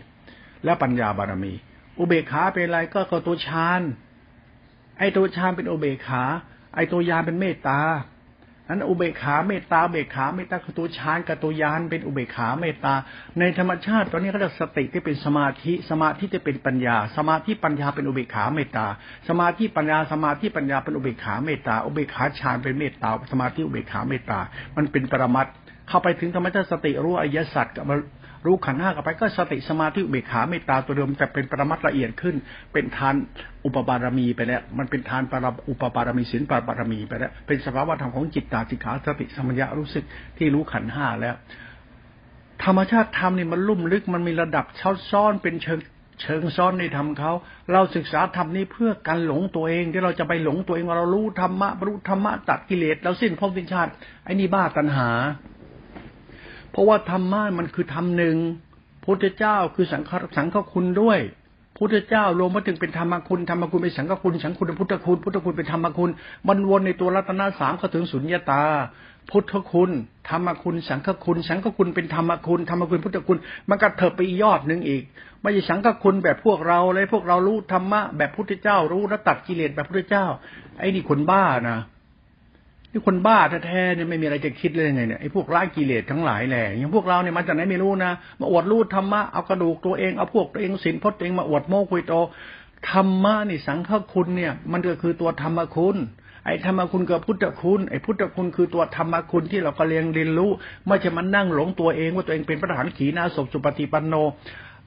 [0.65, 1.53] และปัญญาบารมี
[1.99, 3.81] อุเบกขาเป็นอะไรก็ก็ตัวฌาน
[4.99, 6.23] ไอตัวฌานเป็นอุเบกขา
[6.75, 7.79] ไอตัวยานเป็นเมตตา
[8.71, 12.93] นั้นอุเบกขาเมตตาเบกขาเมตตาคือตัวฌานกับตัวยานเป็นอุเบกขาเมตตา
[13.39, 18.85] ในธรรมชาติตอนนี้เขาเรียกสติที่เป็นสมาธิสมาธิที่เป็นปัญญา สมาธิปัญญาเป็นอุเบกขาเมตตา
[19.29, 24.39] สมาธิปัญญาสมาธิปัญญาเป็นอุเบกขาเมตตาอุเบกขาฌานเป็นเมตตา สมาธิอุเบกขาเมตตา
[24.77, 25.47] มันเป็นปรมัต
[25.87, 27.85] เข้าไปถึงธรรมชาติสติรู้อริยสัจกับ
[28.45, 32.35] รู้ขันห้ากับไปก็สติสมาธิเบกขาเมตตาตัวเดิมแต่เป็นปรมัตละเอียดขึ้น
[32.73, 33.15] เป็นทาน
[33.65, 40.03] อุปบารมีไปแล้ว มันเป็นทานปรอุปบารมีศีลปบารมีไปแล้ว เป็นสภาวะธรรมของจิตตาสิขาสติสมัญญารู้สึก
[40.37, 41.35] ที่รู้ขันห้าแล้ว
[42.63, 45.79] ธรรมชาติธรรมนี่มันลุ่มลึกมันมีระดับเช่าซ้อนเป็นเชิง
[46.21, 47.31] เชิงซ้อนในธรรมเขา
[47.71, 53.91] เราศึกษาธรรมนี้เพื่อการหลงตัวเองที่เราจะไปหลงตัวเองว่าเรารู้ธรรมะรู้ธรรมะตัดกิเลสเราสิ้นภพสิ้นชาติ
[54.25, 55.09] ไอ้นี่บ้าตัณหา
[56.71, 58.35] เพราะว่าธรรมะมันคือธรรมหนึ่ง
[59.05, 61.19] พุทธเจ้าคือสังฆสังฆคุณด้วย
[61.77, 66.11] พุทธเจ้ารวมมาถึงเป็นธรรมคุณธรรมคุณเป็นสังฆคุณสังฆคุณเป็นพุทธคุณพุทธคุณเป็นธรรมคุณ
[66.47, 68.63] มันวนในตัวรัตนสามก็ถึงสุญญตา
[69.31, 69.91] พุทธคุณ
[70.29, 73.37] ธรรมคุณ สังฆคุณ สังฆคุณเป็นธรรมคุณธรรมคุณพุทธคุณ
[73.69, 75.03] มันก็เถิบไปอียอดหนึ่งอีก
[75.41, 80.25] ไม่ใช่สังฆคุณแบบพวกเราเลยพวกเรารู้ธรรมะแบบพุทธเจ้ารู้แล้วตัดกิเลสแบบพุทธเจ้า
[80.79, 81.77] ไอ้นี่คนบ้านะ
[82.91, 92.13] นี่คนบ้าแท้ๆเนี่ยไม่มีอะไรจะคิดเลยยังไงเนี่ยไอ้พวกร้ายกิเลสทั้งหลายแหละอย่างพวกเราเนี่ยมาจากไหนไม่รู้นะมาอวดรู้ธรรมะเอากระดูกตัวเองเอาพวกตัวเองสินพจน์ตัวเองมาอวดโม้คุยโต
[92.91, 95.97] ธรรมะนี่สังฆคุณเนี่ย มันก็คือตัวธรรมคุณ
[96.45, 100.51] ไอ้ธรรมคุณกับพุทธคุณไอ้พุทธคุณคือตัวธรรมคุณที่เราก็เรียนเรียนรู้
[100.87, 104.15] ไม่ใช่มันนั่งหลงตัวเองว่าตัวเองเป็นพระทหารขีณาศสุปฏิปันโน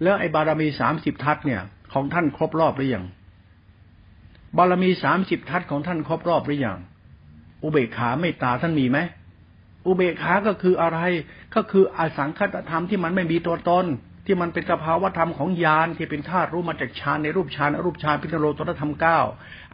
[0.03, 1.61] แล้วไอ้บารมีสามสิบทัศเนี่ย
[1.93, 3.05] ของท่านครบรอบหรือยัง
[4.57, 6.79] บารมีสามสิบทัศของท่านครบรอบหรือยัง
[7.65, 8.99] อุเบกขาไม่ตาท่านมีไหม
[9.87, 10.99] อุเบกขาก็คืออะไร
[11.55, 13.87] ก็คืออสังคตธรรมที่มันไม่มีตัวตน
[14.27, 19.19] ที่มันเป็นสภาวธรรมของญาณที่เป็นธาตุรู้มาจากฌานในรูปฌานอรูปฌานพิจโรตรธรรมเก้า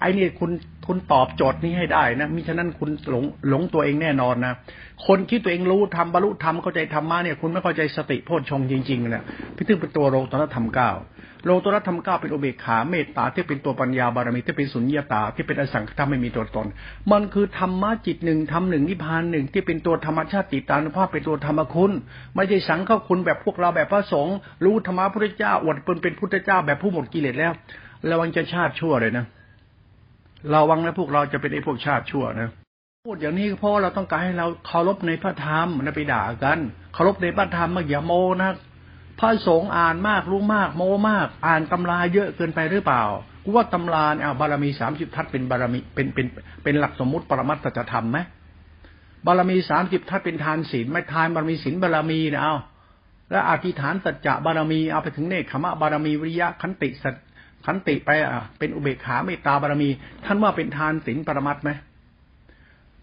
[0.01, 0.51] ไอ้นี่คุณ
[0.87, 4.55] คุณตอบโจทย์นี้ให้ได้นะมิฉะนั้นคุณหลงหลงตัวเองแน่นอนนะ
[5.07, 9.25] คนคิดตัวเองรู้ทำบรรลุธรรมเข้าใจธรรมะเนี่ยคุณไม่เข้าใจสติโพชฌงจริงๆเนะ
[9.57, 10.91] พี่ถึงเป็นตัวโรตรธรรมเก้า
[11.45, 16.67] โลตระธรรมก้าเป็นอุเบกขาเมตตาที่เป็นตัวปัญญาบารมีที่เป็นสุญญาตาที่เป็นอสังขตไม่มีตัวตน
[17.13, 21.93] มันคือธรรมะจิตหนึ่งธรรมหนึ่งนิพพานหนึ่งที่เป็นตัวธรรมชาติติตานุภาพเป็นตัวธรรมคุณ
[22.35, 27.53] ไม่ใช่สังฆคุณแบบพวกเราแบบพระสงฆ์รู้ธรรมะพระเจ้าอวดเป็นเป็นพุทธเจ้าแบบผู้หมดกิเลสแล้ว
[28.11, 29.25] ระวังจะชาติชั่วเลยนะ
[30.55, 32.51] ระวังนะพวกเราจะเป็นไอ้พวกชาติชั่วนะ
[33.07, 36.59] พูดอย่างนี้เพราะเราต้องการให้เราเคารพในพระธรรมนะไปด่ากัน
[36.95, 38.51] เคารพในพระธรรมมาอย่าโมนะ
[39.21, 43.03] พระสงฆ์อ่านมากรู้มาก โมมาก อ่านตำราเยอะเกินไปหรือเปล่า
[43.45, 46.27] กูว่าตำราเนี่ยบารมีสามสิบทัศเป็นบารมีเป็นเป็น
[46.63, 48.19] เป็นหลักสมมุติปรมัตถธรรมไหม
[49.27, 52.57] บารมีสามสิบทัศเป็นทานศีลไม่ทานบารมีศีลบารมีนะเอา
[53.31, 57.15] แล้วอธิษฐานสัจจะบารมีเอาไปถึงเนคขมะบารมีวิริยะขันติสัจ
[57.67, 59.89] ขันติไปอะเป็นอุเบกขาเมตตาบารมี
[60.25, 61.71] ท่านว่าเป็นทานศีลปรมัตไหม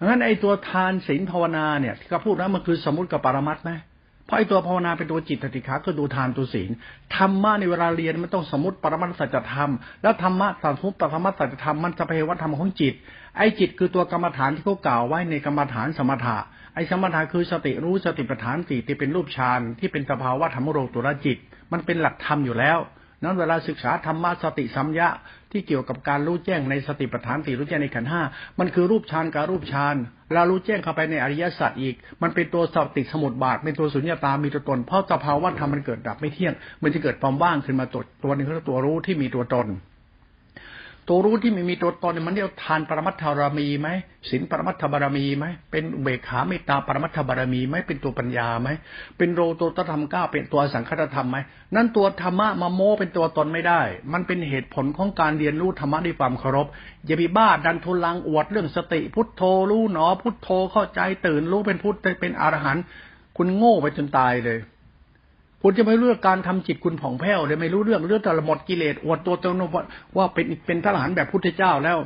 [0.04, 3.72] งั้นไอตัวทานศีลภาวนาเนี่ยที่เขาพูดนะมันคือสมมติกับปรมัตไหม
[4.28, 6.70] เพราะไอตัวภาวนาเป็นตัวจิตติขาคือดูทานตัวศีล
[7.16, 12.94] ธรรมะในเวลาเรียนมันต้องสมมติปรมัตสัจธรรม แล้วธรรมะสมมติปรมัตสัจธรรมมันจะเปวัธรรมของจิต
[13.38, 16.38] ไอจิตคือตัวกรรมฐานที่เขากล่าวไว้ในกรรมฐานสมถะ
[16.76, 21.38] ไอสมถะคือสติรู้สติปัฏฐานสี่ที่เป็นรูปฌานที่เป็นสภาวะธรรมโรตุรจิต
[21.72, 22.78] มันเป็นหลักธรรมอยู่แล้ว
[23.24, 25.08] นั้นเวลาศึกษาธรรมะสติสัมยะ
[25.52, 28.22] ที่เกี่ยวกับการรู้แจ้งในสติปัฏฐานสี่รู้แจ้งในขันห้า
[28.60, 29.96] มันคือรูปฌานกับรูปฌาน
[30.34, 36.54] เรารู้แจ้งเข้าไปในอริยสัจอีก มันเป็นตัวสติสมุดบาทเป็นตัวสุญญตามีตัวตน เพราะสภาวะธรรมมันเกิดดับไม่เที่ยง
[36.84, 39.68] มันจะเกิดความว่างขึ้นมาตัวตัวนึงคือตัวรู้ที่มีตัวตน
[41.10, 43.90] ตัวรู้ที่ไม่มีตัวตนมันเรียกทานปรมัตถบารมีไหม
[44.30, 48.70] ศีลปรมัตถบารมีไหมเป็นเบกขาเมตตาปรมัตถบารมีไหมเป็นตัวปัญญาไหม
[49.18, 51.38] เป็นโรโตตธรรมก้าเป็นตัวสังคตธรรมไหม
[51.76, 53.82] นั่นตัวธรรมะมาโมเป็นตัวตนไม่ได้
[54.14, 56.68] มันเป็นเหตุผลของการเรียนรู้ธรรมะด้วยความเคารพ
[57.06, 62.84] อย่าไปบ้าดันทุลังอวดเรื่องสติ พุทโธรู้หนอ พุทโธเข้าใจตื่นรู้เป็นพุทธเป็นอรหันต์
[63.38, 64.60] คุณโง่ไปจนตายเลย
[65.62, 69.64] คุณจะไม่รู้เรื่องการทำจิตคุณผ่องแผ้วเลยไม่รู้เรื่องเรื่องแต่ละหมดกิเลสอวดตัวตน
[70.18, 71.98] ว่าเป็นเป็นทหารแบบพุทธเจ้าแล้ว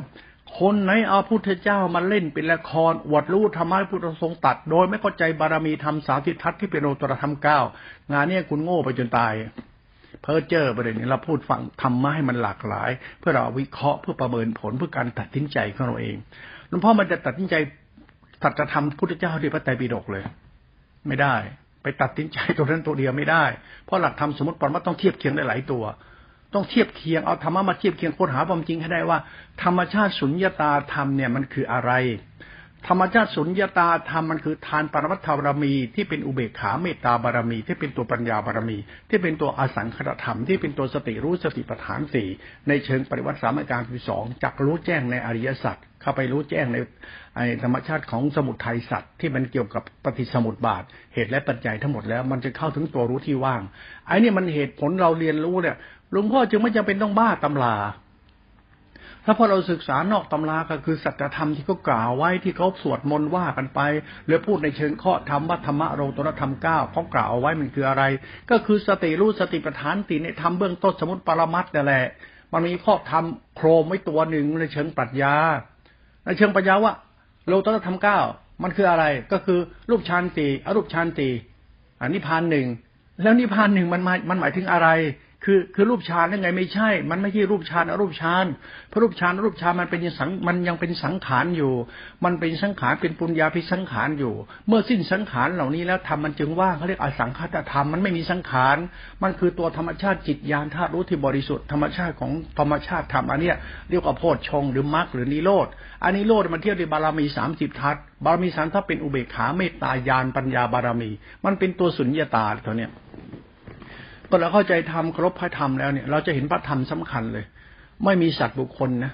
[0.60, 7.60] คนไหนเอาพุทธเจ้ามาเล่นเป็นละครอวดรู้ธรรมะพุทธทรงตัด โดยไม่เข้าใจบารมีธรรมสาธิทัศน์ที่เป็นโอตรธรรมเก้า
[8.12, 9.34] งานนี้คุณโง่ไปจนตาย
[10.22, 16.16] เพ้อเจ้อประเด็นนี้เราพูดฟังธรรมะให้มันหลากหลาย เพื่อเราวิเคราะห์เพื่อประเมินผลเพื่อการตัดสินใจของเราเอง
[16.70, 17.56] หลวงพ่อมันจะตัดสินใจ
[18.44, 20.24] ตัดจะทำพุทธเจ้าด้วยพระไตรปิฎกเลย
[21.08, 21.36] ไม่ได้
[21.84, 23.44] ไปตัดสินใจตัวนั้นตัวเดียวไม่ได้
[23.86, 25.84] เพราะหลักธรรมสมมติปรมัตต้องเทียบเคียงได้หลายตัว
[26.54, 29.18] ต้องเทียบเคียงเอาธรรมะมาเทียบเคียงค้นหาความจริงให้ได้ว่า
[29.64, 31.92] ธรรมชาติสุญญตาธรรมเนี่ยมันคืออะไร
[32.88, 38.78] ธรรมชาติสุญญาตาธรรมมันคือทานปรมัตถบารมี ที่เป็นอุเบกขาเมตตาบารมี ที่เป็นตัวปัญญาบารมี
[39.10, 42.28] ที่เป็นตัวอสังขตธรรมที่เป็นตัวสติรู้สติปัฏฐานสี่
[42.68, 46.78] ในเชิงปริวัติสามการที่สองจักรู้แจ้งในอริยสัจเข้าไปรู้แจ้งใน
[47.64, 53.62] ธรรมชาติของสมุทัยสัตว์ที่มันเกี่ยวกับปฏิสมุติบาท เหตุและปัจจัยทั้งหมดแล้วมันจะเข้าถึงตัวรู้ที่ว่าง
[54.08, 55.76] ไอ้นี่มันเหตุผลเราเรียนรู้เนี่ย
[56.12, 57.76] หลวงพ่อจึงไม่จำเป็นต้องบ้าตำรา
[59.26, 63.80] ถ้าพอเราศึกษานอกตำราก็คือสัจธรรมที่เขากล่าวไว้ที่เขาสวดมนต์ว่ากันไป
[64.26, 68.04] หรือพูดในเชิงข้อธรรมว่าธรรมะโรตรธรรมเก้าเขากล่าวเอาไว้มันคืออะไร
[68.52, 72.06] ก็คือสติรู้สติปัฏฐานตีในธรรมเบื้องต้นสมุติปรมัตนั่นแหละ
[72.54, 73.24] มันมีข้อธรรม
[73.56, 75.36] โครมไว้ตัวหนึ่งในเชิงปรัชญา
[76.26, 76.94] ในเชิงปัญญาว่า
[77.48, 78.20] โลตระธรรมเก้า
[78.64, 81.32] มันคืออะไรก็คือรูปฌานสี่อรูปฌานสี่
[82.02, 82.68] อนิพานหนึ่ง
[83.22, 84.88] แล้วนิพานหนึ่งมันมันหมายถึงอะไร
[85.46, 88.46] คือคือรูปฌานยังไงไม่ใช่ มันไม่ใช่รูปฌานอรูปฌาน
[88.92, 91.74] พระรูปฌานรูปฌานมันเป็นสังมันยังเป็นสังขารอยู่
[92.24, 94.34] มันเป็นสังขารเป็นปุญญาพิสังขารอยู่
[94.68, 98.78] เมื่อสิ้นสังขารเหล่านี้แล้วทำมันจึงว่างเขาเรียกอสังขตธรรมมันไม่มีสังขาร
[99.24, 103.56] มันคือตัวธรรมชาติจิตญาณธาตุรู้ที่บริสุทธิ์ธรรมชาติของธรรมชาติธรรมอันเนี้ย
[103.90, 105.68] เรียกว่าโพชฌงหรือมรรคหรือนิโรธ
[106.04, 111.10] อันนิโรธมันเทียบด้วยบารมีสามสิบทัศบารมีสามทัศเป็นอุเบกขาเมตตาญาณปัญญาบารมี
[111.46, 112.92] มันเป็นตัวสุญญตาตัวเนี้ย
[114.32, 117.46] พอเราเข้าใจธรรมครบพระธรรมแล้วเนี่ย เราจะเห็นพระธรรมสำคัญเลย
[118.06, 119.12] ไม่มีสัตว์บุคคลนะ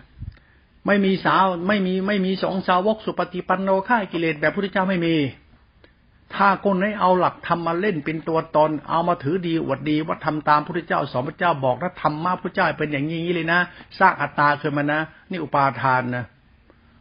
[0.87, 5.15] ไม่มีสาวไม่มีไม่มีสองสาวกสุปฏิปันโนฆ่ากิเลสแบบพุทธเจ้าไม่มี
[6.35, 13.59] ถ้าคนให้เอาหลักธรรมมาเล่นเป็นตัวตน เอามาถือดีอวดดีว่าทำตามพุทธเจ้าสอนพระเจ้าบอกถ้าทำมาพุทธเจ้าเป็นอย่างนี้เลยนะ
[13.99, 14.99] สร้างอัตตาขึ้นมานะ
[15.29, 16.25] นี่อุปาทานนะ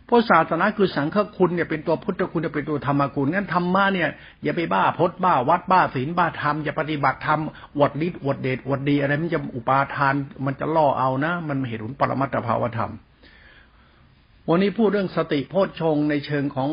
[0.08, 4.08] พราะศาสนาคือสังฆคุณเนี่ยเป็นตัวพุทธคุณเป็นตัวธรรมคุณงั้นธรรมะเนี่ย
[4.42, 7.40] อย่าไปบ้าพจน์บ้าวัดบ้าศีลบ้าธรรมอย่าปฏิบัติธรรม
[7.76, 10.14] อวดฤทธิ์อวดเดชอวดดีอะไรมันจะอุปาทาน
[10.46, 12.92] มันจะล่อเอานะ มันเหตุผลปรมัตถภาวธรรม
[14.48, 16.70] วันนี้พูดเรื่องสติโพชฌงในเชิงของ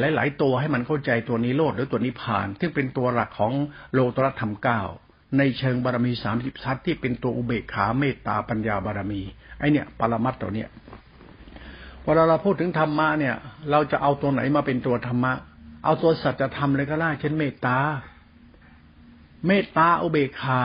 [0.00, 3.52] หลาย ๆ ตัวให้มันเข้าใจตัวนี้โลดหรือตัวนิพพาน ซึ่งเป็นตัวหลักของ
[3.92, 4.82] โลตรธรรมเก้า
[5.38, 9.22] ในเชิงบารมีสามสิบทัศที่เป็นตัวอุเบกขาเมตตาปัญญาบารมี
[9.58, 10.68] ไอเนี่ยปรมัตตัวเนี้ย
[12.06, 13.34] เวลาเราพูดถึงธรรมะเนี่ย
[13.70, 15.32] เราจะเอาตัวไหนมาเป็นตัวธรรมะ
[15.84, 17.78] เอาตัวสัจธรรมเลยก็ได้เช่นเมตตา
[19.46, 20.62] เมตตาอุเบกขา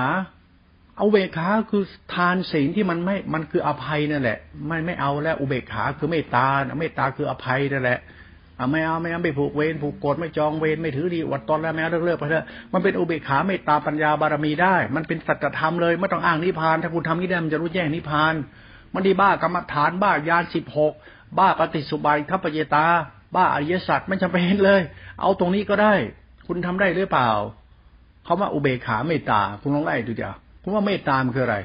[0.97, 6.45] เอาเบกขาคือทานศีลที่มันไม่ มันคืออภัยนั่นแหละ ไม่ไม่เอาแล้วอุเบกขาคือเมตตา
[6.79, 7.99] เมตตาคืออภัยนั่นแหละ
[8.71, 18.33] ไม่เอาไม่เอาไม่ผูกเวรผูกกฎไม่จองเวรไม่ถือดีอดตอนแล้วแม้เลิกเลิกไปเถอะมันเป็นอุเบกขาเมตตาปัญญาบารมีได้ มันเป็นสัจธรรมเลยไม่ต้องอ้างนิพพาน ถ้าคุณทำนี้ได้มันจะรู้แจ้งนิพพาน
[18.93, 20.93] มันดีบ้ากรรมฐานบ้ายานสิบหก
[21.37, 22.85] บ้าปฏิสุบายทัพเยตา
[23.35, 24.81] บ้าอริยสัจไม่จำเป็นเลย
[25.21, 25.93] เอาตรงนี้ก็ได้
[26.47, 27.29] คุณทำได้หรือเปล่า
[28.23, 30.29] เขาว่าอุเบกขาเมตตา คุณลองไล่ดูจ้ะ
[30.63, 31.57] คุณว่าเมตตามคืออะไร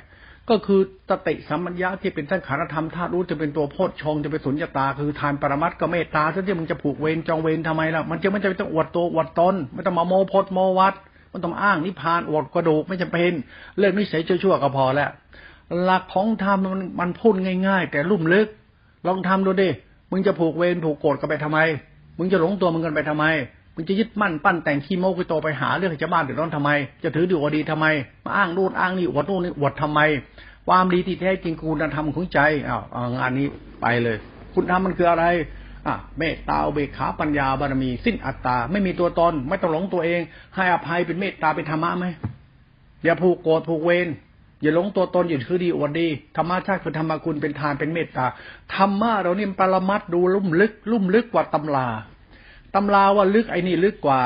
[0.51, 10.95] ก็คือตติสัมมัญญาที่เป็นทั้งขานธรรมธาตุรู้จะเป็นตัวโพชฌงจะเป็นสุญญตา คือทานปรมัตก็เมตตาถ้าที่มึงจะผูกเวรจองเวรทำไมล่ะมันจะไม่จำเป็นต้องอวดตัวอวดตนไม่ต้องมาโมพดโมวัด
[11.33, 13.33] มันต้องอ้างนิพพานอวดกระดูกไม่จำเป็น
[13.79, 15.11] เรื่องนิสัยชั่วๆก็พอแล้ว
[15.83, 17.35] หลักของธรรมมันมันพูด
[17.67, 18.49] ง่าย ๆ แต่ลุ่มลึก
[19.07, 19.69] ลองทำดูดิ
[20.11, 21.59] มึงจะผูกเวรผูกโกรธกันไปทำไม
[22.19, 23.25] มึงจะหลงตัวมึงกันไปทำไม
[23.75, 26.71] มึงจะยึดมั่นปั้นแต่งขี้โม้กุโตไปหาเรื่องให้ชาวบ้านเดือดร้อนทำไม
[27.03, 27.87] จะถือดีอวดดีทำไม
[28.25, 30.01] มาอ้างนู่นอ้างนี่อวดนู่นนี่อวดทำไม
[30.69, 32.83] ความดีที่แท้จริงคุณธรรมของใจอ้าว
[33.19, 33.47] งานนี้
[33.81, 34.17] ไปเลย
[34.55, 35.25] คุณทำมันคืออะไร
[35.87, 40.21] อะเมตตาเบกขาปัญญาบารมี สิ้นอัตตา ไม่มีตัวตน ไม่ต้องหลงตัวเอง
[40.55, 42.07] ให้อภัยเป็นเมตตาเป็นธรรมะไหม
[43.05, 44.09] อย่าผูกโกรธผูกเวร
[44.63, 48.27] อย่าหลงตัวตนอย่าถือดีอวดดีธรรมชาติคือธรรมคุณเป็นทานเป็นเมตตา
[48.75, 51.89] ธรรมะเราเนี่ยปรมัดดูลุ่มลึก ลุ่มลึกกว่าตำรา
[52.75, 54.21] ตำราว่าลึกไอ้นี่ลึกกว่า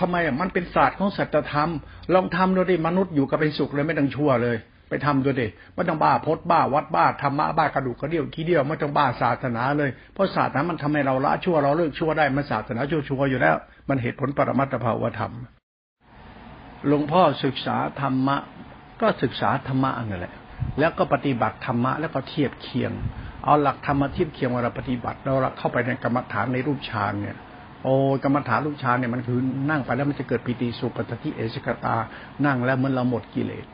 [0.00, 1.70] ทำไมอะมันเป็นศาสตร์ของสัจธรรม
[2.14, 4.56] ลองทำดูดิมนุษย์อยู่กับเป็นสุขเลยไม่ต้องชั่วเลย
[4.88, 13.56] ไปทำดูดิไม่ต้องบ้าพดบ้าวัดบ้าธรรมะบ้ากระดูกกระเดี่ยวขี้เดียวไม่ต้องบ้าศาสนาเลยเพราะศาสนามันทำให้เราละชั่วเราเลิกชั่วได้มันศาสนาชั่วชั่วอยู่แล้ว
[13.88, 15.32] มันเหตุผลปรมัตถภาวธรรม
[16.86, 18.36] หลวงพ่อศึกษาธรรมะ
[19.00, 20.34] ก็ศึกษาธรรมะนั่นแหละ
[20.78, 22.92] แล้วก็ปฏิบัติธรรมะแล้วก็เทียบเคียง
[23.44, 27.36] เอาหลักธรรมะเทียบเคียงเวลาปฏิบัติเราเข้าไปในกรรมฐานในรูปฌานเนี่ย
[27.84, 29.38] โอ้กรรมฐานลูกชานเนี่ยมันคือ
[29.70, 31.96] นั่งไปแล้วมันจะเกิดปิติสุปัติเอสกตา
[32.46, 33.66] นั่งแล้วเหมือนเราหมดกิเลส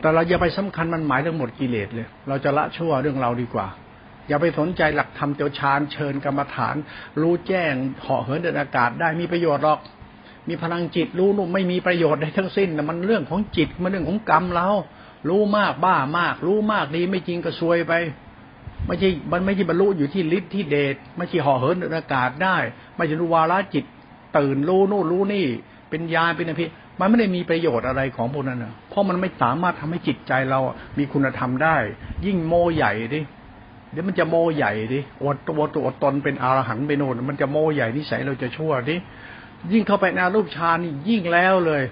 [0.00, 3.66] แต่เราอย่าไปสำคัญมันหมายเรื่องหมดกิเลสเลย เราจะละชั่วเรื่องเราดีกว่า
[4.28, 6.74] อย่าไปสนใจหลักธรรมเตียวฌานเชิญกรรมฐาน
[7.20, 9.78] รู้แจ้งเหาะเหินเดินอากาศได้มีประโยชน์หรอก
[10.48, 14.68] มีพลังจิตรู้นุ่มไม่มีประโยชน์ใดทั้งสิ้นแต่มันเรื่องของจิตมันเรื่องของกรรมเรา
[15.28, 17.92] รู้มากบ้ามาก รู้มากดีไม่จริงก็ซวยไป
[18.86, 22.56] ไม่ใช่มันไม่ใช่บรรลุอยู่ที่ฤทธิ์ที่เดชไม่ใช่ห่อเหินอากาศได้
[22.96, 23.84] ไม่ใช่รู้วาระจิต
[24.38, 25.46] ตื่นรู้นู่นรู้นี่
[25.90, 26.66] เป็นญาเป็นอภิ
[26.98, 30.60] มันไม่ได้มีประโยชน์อะไรของพวกนั้นนะเพราะมันไม่สามารถทำให้จิตใจเรา
[30.98, 31.76] มีคุณธรรมได้
[32.26, 33.20] ยิ่งโมใหญ่ดิ
[33.92, 38.96] เดี๋ยวมันจะโมใหญ่ดิอดตัวตัวตนเป็นอรหันต์ไปโน่นมันจะโมใหญ่นิสัยเราจะชั่วดิ
[39.72, 41.82] ยิ่งเข้าไปในรูปฌานนี่ยิ่งแล้วเลย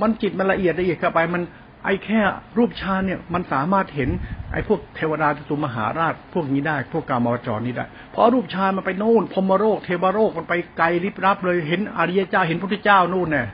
[0.00, 1.42] มันจิตมันละเอียดละเอียดเข้าไปมัน
[1.84, 2.20] ไอ้แค่
[2.58, 4.10] รูปฌานเนี่ยมันสามารถเห็น
[4.52, 13.46] ไอ้พวกเทวดาตุมหาราช พวกนี้ได้ พวกกามวจรนี้ได้ เพราะรูปฌานมันไปโน่นพมโรค เทวโรคมันไปไกลลิบรับเลยเห็นอริยเจ้าเห็นพุทธเจ้านู่นเนี่ย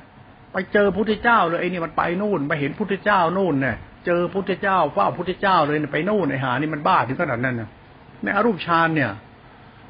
[0.52, 7.68] ไปเจอพุทธเจ้าเลยไอ้นี่มันไปนู่นไปเห็นพุทธเจ้านู่นเนี่ยเจอพุทธเจ้าเฝ้าพุทธเจ้าเลยไปโน่นไอ้หานี่มันบ้าถึงขนาดนั้นนะ
[8.22, 9.10] ในอรูปฌานเนี่ย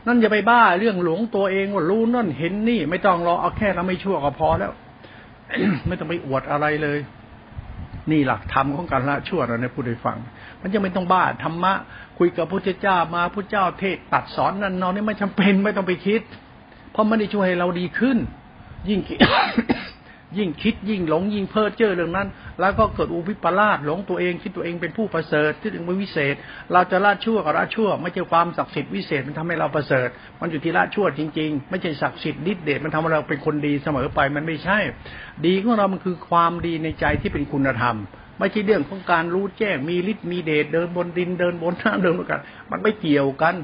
[0.06, 4.72] นั่นอย่าไปบ้าเรื่องหลงตัวเองว่ารู้นั่นเห็นนี่ ไม่ต้องรอเอาแค่เราไม่ชั่วก็พอแล้ว
[5.88, 6.98] ไม่ต้องไปอวดอะไรเลย
[8.10, 10.16] นี่หลักธรรมของการละชั่วเราในผู้ใดฟัง
[10.60, 11.72] มันจะไม่ต้องบ้าธรรมะ
[12.18, 16.22] คุยกับพระเจ้ามาพระเจ้าเทศตัดสอนนั่นนอนนี่ไม่จำเป็นไม่ต้องไปคิด
[16.92, 18.18] เพราะมันได้ช่วยให้เราดีขึ้น
[18.88, 19.14] ยิ่งคิ
[20.38, 22.28] ยิ่งคิดยิ่งหลงยิ่งเพ้อเจ้อเรื่องนั้น
[22.60, 26.34] แล้วก็เกิดอุปิปลาสหลงตัวเองคิดตัวเองเป็นผู้ประเสริฐที่ถึงเป็นวิเศษ
[26.72, 30.08] เราจะละชั่วกับละชั่ว ไม่ใช่ความศักดิ์สิทธิ์วิเศษมันทำให้เราประเสริฐ
[30.40, 34.78] มันอยู่ที่ละชั่วจริง ๆ ไม่ใช่ศักดิ์สิทธิ์ดิเดชมันทำให้เราเป็นคนดีเสมอไปมันไม่ใช่
[35.46, 37.96] ดีของเรามันคือความดีในใจที่เป็นคุณธรรม
[38.38, 43.54] ไม่ใช่เรื่องของการรู้แจ้งมีฤทธิ์มีเดชเดินบนดินเดินบนน้ำเดินบนกันมันไม่เกี่ยวกัน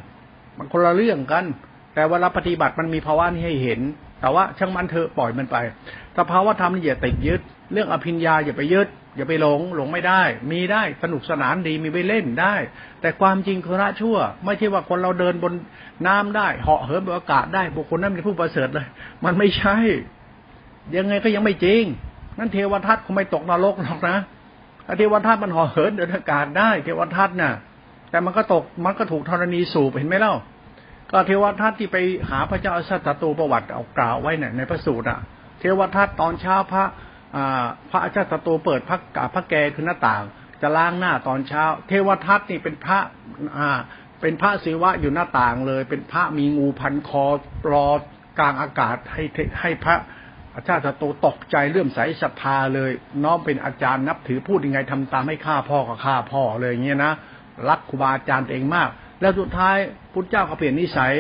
[0.59, 1.45] มันคนละเรื่องกัน
[1.95, 3.81] แต่เวลาปฏิบัติมันมีภาวะนี้ให้เห็น
[4.21, 5.57] แต่ว่าช่างมันเถอะปล่อยมันไป
[6.19, 7.41] สภาวะธรรมนี่อย่าติดยึด
[7.73, 12.55] เรื่องอภิญญาอย่าไปยึด อย่าไปหลงหลงไม่ได้ มีได้สนุกสนานดีมีไปเล่นได้
[13.01, 15.53] แต่ความจริงคือละชั่ว ไม่ใช่ว่าคนเราเดินบน
[16.07, 18.87] น้ำได้เหาะเหินบนอากาศได้บุคคลนั้นเป็นผู้ประเสริฐเลย
[19.25, 19.77] มันไม่ใช่
[20.97, 21.83] ยังไงก็ยังไม่จริง
[22.39, 24.17] นั่นเทวทัตคงไม่ตกนรกหรอกนะ
[24.99, 27.53] เทวทัตมันห่อเหินเดินอากาศได้ เทวทัตน่ะ
[28.11, 30.35] แต่มันก็ตกมันก็ถูกธรณีสูบเห็นไหมเล่า
[31.11, 31.97] ก็เทวทัตที่ไป
[32.31, 35.19] หาพระเจ้าอสัตตตูประวัติเอากล่าวไว้เนี่ยในพระสูตรอะ
[35.61, 36.85] เทวทัตตอนเช้าพระ
[37.91, 40.23] พระอาจารย์ตตูเปิดพระกาพระแกคือหน้าต่าง
[40.63, 42.99] จะล้างหน้าตอนเช้า เทวทัตนี่เป็นพระ
[43.59, 43.79] อ่า
[44.21, 47.25] เป็นพระศิวะอยู่หน้าต่างเลย เป็นพระมีงูพันคอ
[47.71, 47.87] รอ
[48.39, 49.23] กลางอากาศให้
[49.61, 49.97] ให้พระ
[50.55, 52.91] อาจารย์ศัตตกใจเลื่อมใสศรัทธาเลย
[53.25, 57.13] น้องเป็นอาจารย์นับถือพูดยังไงทำตามให้ฆ่าพ่อก็ฆ่าพ่อเลยอย่างเงี้ยนะ
[57.69, 58.89] รักครูบาอาจารย์ตัวเองมาก
[59.21, 59.77] แล้วสุดท้าย
[60.13, 61.13] พุทธเจ้าก็เปลี่ยนนิสัย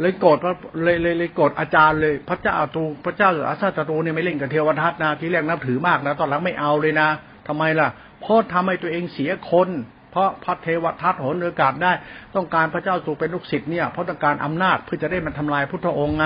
[0.00, 0.38] เลยโกรธ
[0.82, 7.08] เลยเลยเลยโกรธอาจารย์เลย พระเจ้าตูพระเจ้าอาซาตตูเนี่ยไม่เล่นกับเทวทัตนะที่แรกนับถือมากนะตอนหลังไม่เอาเลยนะ
[7.48, 7.88] ทำไมล่ะ
[8.20, 9.68] เพราะทำให้ตัวเองเสียคน
[10.10, 11.92] เพราะพระเทวทัตโหนโอกาสได้
[12.36, 16.24] ต้องการพระเจ้าสุเป็นลูกศิษย์เนี่ยเพราะต้องการอำนาจเพื่อจะได้มาทำลายพุทธองค์ไง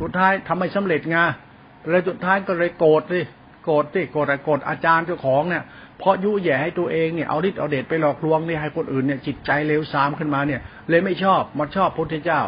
[0.00, 1.18] สุดท้ายทำไม่สำเร็จไง
[1.88, 3.20] เลยสุดท้ายก็เลยโกรธสิ
[3.64, 5.64] โกรธสิโกรธอะไรโกรธอาจารย์เจ้าของเนี่ย
[5.98, 12.42] เพราะยุแย่ให้ตัวเองเนี่ยเอาฤทธิ์เอาเดชไปหลอกลวงเนี่ยให้คนอื่นเนี่ยจิตใจเลวทรามขึ้นมาเนี่ย เลยไม่ชอบมาชอบพุทธเจ้า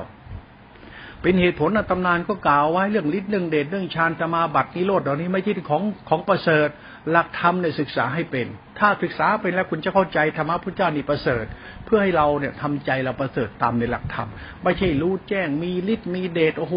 [1.23, 6.69] เป็นเหตุผลนะตำนานก็กล่าวไว้เรื่องฤทธิ์เรื่องเดชเรื่องฌานสมาบัตินิโรธเหล่านี้ไม่ใช่ของของประเสริฐ
[7.11, 8.47] หลักธรรมเนี่ยศึกษาให้เป็น
[8.79, 11.45] ถ้าศึกษาเป็นแล้วคุณจะเข้าใจธรรมะพุทธเจ้านี่ประเสริฐ
[11.85, 14.29] เพื่อให้เราเนี่ยทำใจเราประเสริฐตามในหลักธรรม
[14.63, 16.75] ไม่ใช่รู้แจ้งมีฤทธิ์มีเดชโอ้โห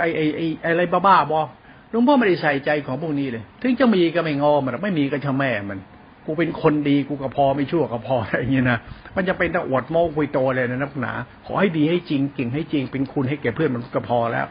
[0.00, 1.42] ไอไอไออะไรบ้าๆบอ
[1.90, 5.78] หลวงพ่อไม่ได้ใส่ใจของพวกนี้เลย ถึงจะมีก็ไม่งอมันไม่มีก็ช่างแม่มัน
[6.26, 8.78] กูเป็นคนดีกูก็พอไม่ชั่วก็พออะไรอย่างเงี้ยนะ
[9.16, 11.12] มันจะเป็นต่อวดโม้คุยโตเลยนะนักหนา
[11.46, 14.46] ขอให้ดีให้จริงเก่งให้จริง เป็นคุณให้แก่เพื่อนมันก็พอแล้ว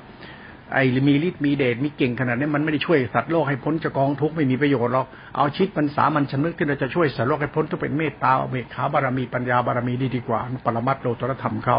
[0.73, 11.77] ไอ้มีฤทธิ์มีเดชมีเก่งขนาดนี้มันไม่ได้ช่วยสัตว์โลกให้พ้นจากกองทุกข์ไม่มีประโยชน์หรอกเอาชิดมันสามันชนึกที่เราจะช่วยสัตว์โลกให้พ้นทุกเป็นเมตตาเมตขาบารมีปัญญาบารมีดีดีกว่า ปรมัตโลตรธรรมเขา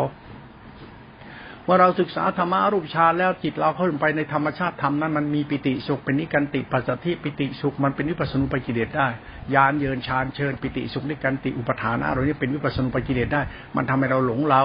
[1.64, 9.08] เมื่อเราศึกษาธรรมะรูปฌานแล้วจิตเราเข้าไปในธรรมชาติธรรมนั้นมันมีปิติสุขเป็นนิกันติปัสสธิปิติสุขมันเป็นวิปัสสนุปกิเลสได้
[9.54, 13.42] ยานเยินฌานเชิญปิติสุขนิกันติอุปทานะเรานี้เป็นวิปัสสนุปกิเลสได้
[13.76, 14.64] มันทำให้เราหลงเรา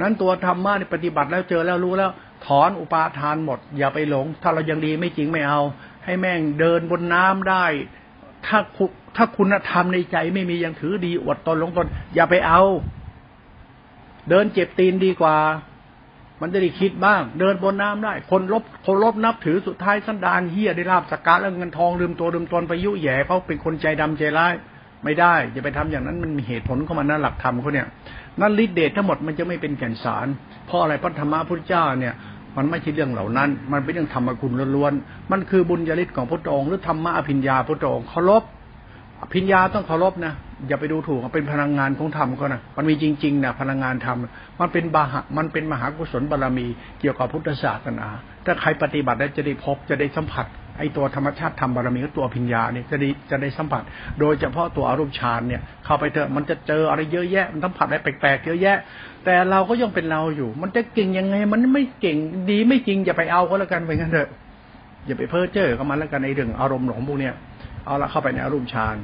[0.00, 2.10] นั้นตัวธรรมะในปฏิบัติแล้วเจอแล้วรู้แล้ว
[2.46, 5.60] ถอนอุปาทานหมด อย่าไปหลง ถ้าเรายังดีไม่จริงไม่เอา
[6.04, 7.64] ให้แม่งเดินบนน้ำได้
[8.46, 8.58] ถ้า
[9.16, 12.62] ถ้าคุณธรรมในใจไม่มียังถือดีอวดตนหลงตนอย่าไปเอา
[14.28, 15.36] เดินเจ็บตีนดีกว่า
[16.42, 24.54] มันจะได้คิดบ้าง เดินบนน้ำได้ คนลบคนลบนับถือสุดท้ายสันดานเฮียได้ลาบสกกาแล้วเงินทองลืมตัวลืมตนไปยุแย่เขาเป็นคนใจดำใจร้าย
[25.04, 27.86] ไม่ได้จะไปทำอย่างนั้นมันมีเหตุผลเข้ามานั่นหลักธรรมเขาเนี่ย
[28.40, 30.26] นั่นฤทธิเดชทั้งหมดมันจะไม่เป็นแก่นสาร
[30.66, 32.14] เพราะอะไรพระธรรมพุทธเจ้าเนี่ย
[32.56, 38.42] มันไม่ใช่เรื่องเหล่านั้น มันเป็นเรื่องธรรมคุณล้วนๆมันคือบุญญาฤทธิ์ของพระองค์หรือธรรมะอภิญญาพระองค์เคารพ
[39.34, 40.32] พิญญาต้องเคารพนะ
[40.66, 44.16] อย่าไปดูถูกเป็นพลังงานของธรรมก็นะมันมีจริงๆนะพลังงานธรรม
[44.60, 46.66] มันเป็นบาหะมันเป็นมหากุศลบารรมี
[47.00, 48.06] เกี่ยวกับพุทธศาสนา
[48.44, 50.46] ถ้าใครปฏิบัติได้จะได้พบจะได้สัมผัส
[50.78, 53.82] ไอตัวธรรมชาติธรรมบารมีก็ตัวพิญญาเนี่ยจะได้จะได้สัมผัส
[54.20, 58.78] โดยเฉพาะตัวอารมณ์ฌานเนี่ย เข้าไปเถอะมันจะเจออะไรเยอะแยะมันสัมผัสอะไรแปลกๆเยอะแยะ
[59.24, 62.16] แต่เราก็ยังเป็นเราอยู่ มันจะเก่งยังไง มันไม่เก่ง
[62.50, 64.28] ดีไม่จริงอย่าไปเอาก็แล้วกันไปงั้นเถอะ
[65.06, 67.34] อย่าไปเพ้อเจ้อกับมันแล้วกันในเรื่องอารมณ์หลงพวกเนี้ย
[67.86, 68.96] เอาละเข้าไปในอารมณ์ฌาน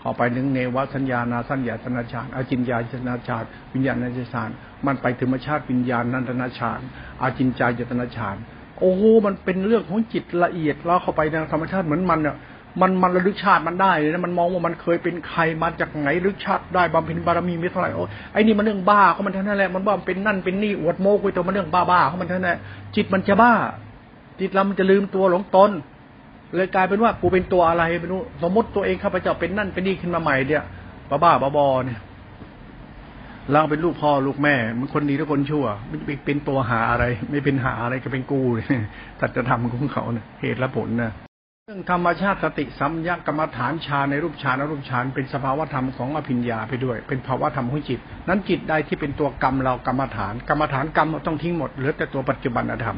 [0.00, 4.50] เข้าไปถึงเนวสัญญานาสัญญาตนาฌานอาจินญาจนาฌานวิญญาณนัฌาน
[4.86, 6.80] มันไปถึงมชาติวิญญาณนันตนาฌาน
[7.22, 8.36] อาจินจายตนาฌาน
[8.80, 12.36] โอ้โหมันเป็นเรื่องของจิตละเอียดแล้วเข้าไปในธรรมชาติเหมือนมันเนี่ย
[12.80, 22.58] มันมันระลึกชาติมันได้เลยนะมันมองว่ามันเคยเป็นใครมาจากไหนลึกชาติได้บำเพ็ญบารมีไม่เท่าไหร่โอ้ไอ้นี่มันเรื่องบ้าเขามันเท่านั้นแหละมันบ้าเป็นนั่นเป็นนี่อวดโม้คุยตัวมันเรื่องบ้าบ้าเขามันเท่านั้น
[22.94, 23.52] จิตมันจะบ้า
[24.40, 25.70] จิตเรามันจะลืมตัวหลงตน
[26.54, 30.64] เลยกลายเป็นว่ากูเป็นตัวอะไรไม่รู้สมมติตัวเองข้าพเจ้าเป็นนั่นเป็นนี่ขึ้นมาใหม่เนี่ย
[31.10, 32.00] บ้าบ้าบอเนี่ย
[33.52, 38.66] เราเป็นลูกพ่อลูกแม่ มันคนดีทุกคนชั่ว ไม่เป็นตัวหาอะไร ไม่เป็นหาอะไรก็เป็นกูเลย
[39.20, 41.12] ตัดจะทำของเขาเนี่ยเหตุและผลนะ
[41.66, 52.96] เรื่องธรรมชาติสติสัมยกรรมฐานฌาในรูปฌานรูปฌานเป็นสภาวธรรมของอภิญญาไปด้วย เป็นภาวธรรมของจิต นั้นจิตใดที่เป็นตัวกรรมเรากรรมฐาน กรรมฐานกรรมต้องทิ้งหมดเหลือแต่ตัวปัจจุบันธรรม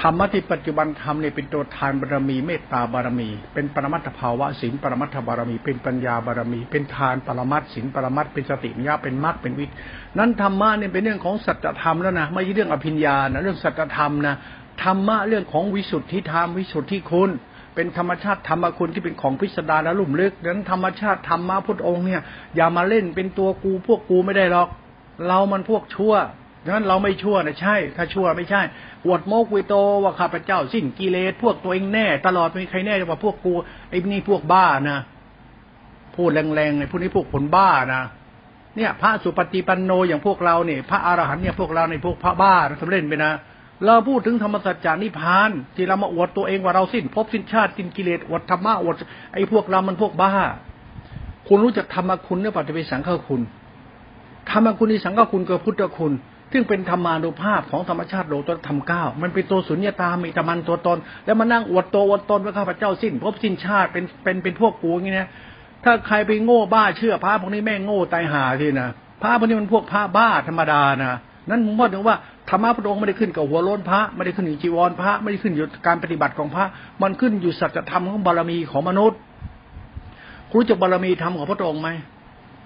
[0.00, 9.74] ธรรมะที่ปัจจุบันทำเนี่ยเป็นตัวทานบารมีเมตตาบารมี เป็นปรมัตถภาวะศีลปรมัตถบารมี เป็นปัญญาบารมี เป็นทานปรมัตศีลปรมัตเป็นสติญญาเป็นมรรคเป็นวิทย์
[10.18, 14.34] นั้นธรรมะเนี่ยเป็นเรื่องของสัจธรรมแล้วนะไม่ใช่เรื่องอภิญญานะเรื่องสัจธรรมนะ
[14.82, 17.30] ธรรมะเรื่องของวิสุทธิธรรมวิสุทธิคุณ
[17.74, 22.20] เป็นธรรมชาติธรรมคุณที่เป็นของพิสดารและลุ่มลึกนั้นธรรมชาติธรรมะพุทธองค์เนี่ย
[22.56, 24.68] อย่ามาเล่นเป็นตัวกูพวกกูไม่ได้หรอก
[25.26, 26.14] เรามันพวกชั่ว
[26.64, 28.62] ดังนั้นเราไม่ชั่วนะใช่ ถ้าชั่วไม่ใช่
[29.06, 33.52] อวดโมกวิโตว่าข้าพเจ้าสิ้นกิเลสพวกตัวเองแน่ ตลอดไม่มีใครแน่ว่าพวกกู
[33.90, 34.98] ไอ้นี่พวกบ้านะ
[36.16, 38.02] พูดแรงๆไอ้พวกนี้พวกผลบ้านะ
[38.76, 43.32] เนี่ย พระสุปฏิปันโนอย่างพวกเราเนี่ย พระอรหันต์เนี่ยพวกเราในพวกพระบ้าทำเล่นไปนะ
[43.84, 48.94] เราพูดถึงธรรมสัจจานิพาน ที่เรามาอวดตัวเองว่าเราสิ้นภพสิ้นชาติสิ้นกิเลสอวดธรรมะอวด
[49.32, 50.32] ไอ้พวกเรามันพวกบ้า
[51.48, 53.40] คุณรู้จักธรรมคุณหรือเปล่าจะเป็นสังฆคุณ
[54.50, 56.12] ธรรมคุณในสังฆคุณกับพุทธคุณ
[56.52, 65.28] ซึ่งเป็นธรรมานุภาพของธรรมชาติโลตธรรมเก้ามันเป็นตัวสุญญตามีตมันตัวตน แล้วมานั่งอวดตัวอวดตนว่าข้าพเจ้าสิ้นพบสิ้นชาติเป็นเป็นเป็นพวกกูอย่างนี้นะ
[65.84, 68.88] ถ้าใครไปโง่บ้าเชื่อพระพวกนี้แม่งโง่ตายหาทีนะ
[69.22, 72.16] พระพวกนี้มันพวกพระบ้าธรรมดานะนั้นผมว่าถึงว่า
[72.50, 76.64] ธรรมะพระองค์ไม่ได้ขึ้นกับหัวโล้นพระไม่ได้ขึ้นอยู่จีวรพระไม่ได้ขึ้นอยู่การปฏิบัติของพระ
[77.02, 79.18] มันขึ้นอยู่สัจธรรมของบารมีของมนุษย์
[80.52, 81.88] รู้จักบารมีธรรมของพระองค์ไหม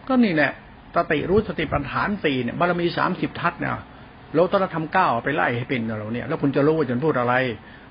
[0.08, 0.52] ก็นี่แหละ
[0.96, 3.72] สติรู้สติปัญฐานสี่เนี่ยบารมีสามสิบทัศเนี่ย
[4.34, 7.34] เราต้องทำก้าไปไล่ให้เป็นเราเนี่ย แล้วคุณจะรู้ว่าจะพูดอะไร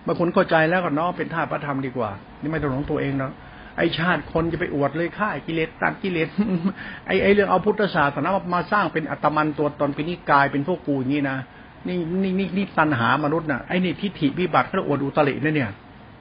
[0.04, 2.10] เมื่อคุณเข้าใจแล้วก็น้องเป็นท่าพระธรรมดีกว่า
[2.42, 3.32] นี่ไม่ต้องหลงตัวเองเนาะ
[3.78, 6.28] ไอชาติคนจะไปอวดเลยฆ่ากิเลสตัดกิเลส
[7.08, 11.38] ไอไอเรื่องเอาพุทธศาสนามาสร้างเป็นอัตมันตัวตนเป็นนิกายเป็นพวกกูอย่างนี้นะ
[11.88, 15.72] นี่นี่นี่นี่ตัณหามนุษย์น่ะไอนี่ทิฏฐิวิบัติเขาอวดอุตรินะเนี่ย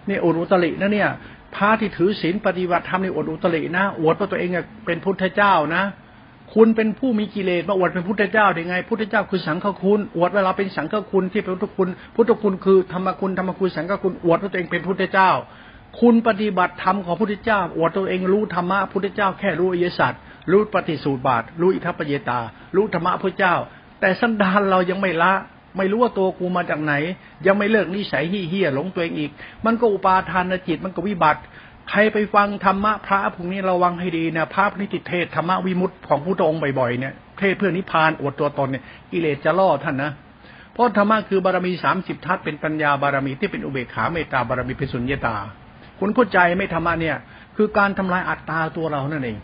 [0.09, 1.09] นี่อวดอุตรินะเนี่ย
[1.55, 4.51] พระที่ถือศีลปฏิบัติธรรมในอวดอุตรินะอวดว่าตัวเอง
[4.87, 5.83] เป็นพุทธเจ้านะ
[6.55, 15.30] คุณเป็นผู้มีกิเลสมาอวดเป็นพุทธเจ้าได้ไง พุทธเจ้าคือสังฆคุณอวดว่าเราเป็นสังฆคุณที่เป็นพุทธคุณ พุทธคุณคือธรรมคุณธรรมคุณสังฆคุณอวดว่าตัวเองเป็นพุทธเจ้า
[16.01, 20.12] คุณปฏิบัติธรรมของพุทธเจ้าอวดตัวเองรู้ธรรมะพุทธเจ้าแค่รู้อริยสัจ
[20.51, 22.40] รู้ปฏิสูตรบาท รู้อิทัปปเยตา
[22.74, 23.55] รู้ธรรมะพุทธเจ้า
[24.01, 25.32] แต่สันดานเรายังไม่ละ
[25.76, 26.94] ไม่รู้ว่าตัวกูมาจากไหน
[27.47, 29.30] ยังไม่เลิกนิสัยเฮี้ยหลงตัวเองอีก
[29.64, 31.40] มันก็อุปาทานจิตมันก็วิบัติ
[31.91, 40.12] ใครไปฟังธรรมะพระพวกนี้ระวังให้ดีนะพระนิติเทศธรรมะวิมุตติของพระองค์บ่อยๆเนี่ยเทศเพื่อนิพพานอวดตัวตนเนี่ยกิเลสจะล่อท่านนะ
[40.72, 45.37] เพราะธรรมะคือบารมีสามสิบทัศเป็นปัญญาบารมีที่เป็นอุเบกขาเมตตาบารมีเป็นสุญญตา
[45.99, 47.16] คุณเข้าใจไม่ธรรมะเนี่ย
[47.57, 49.39] คือการทำลายอัตตาตัวเรานั่นเอง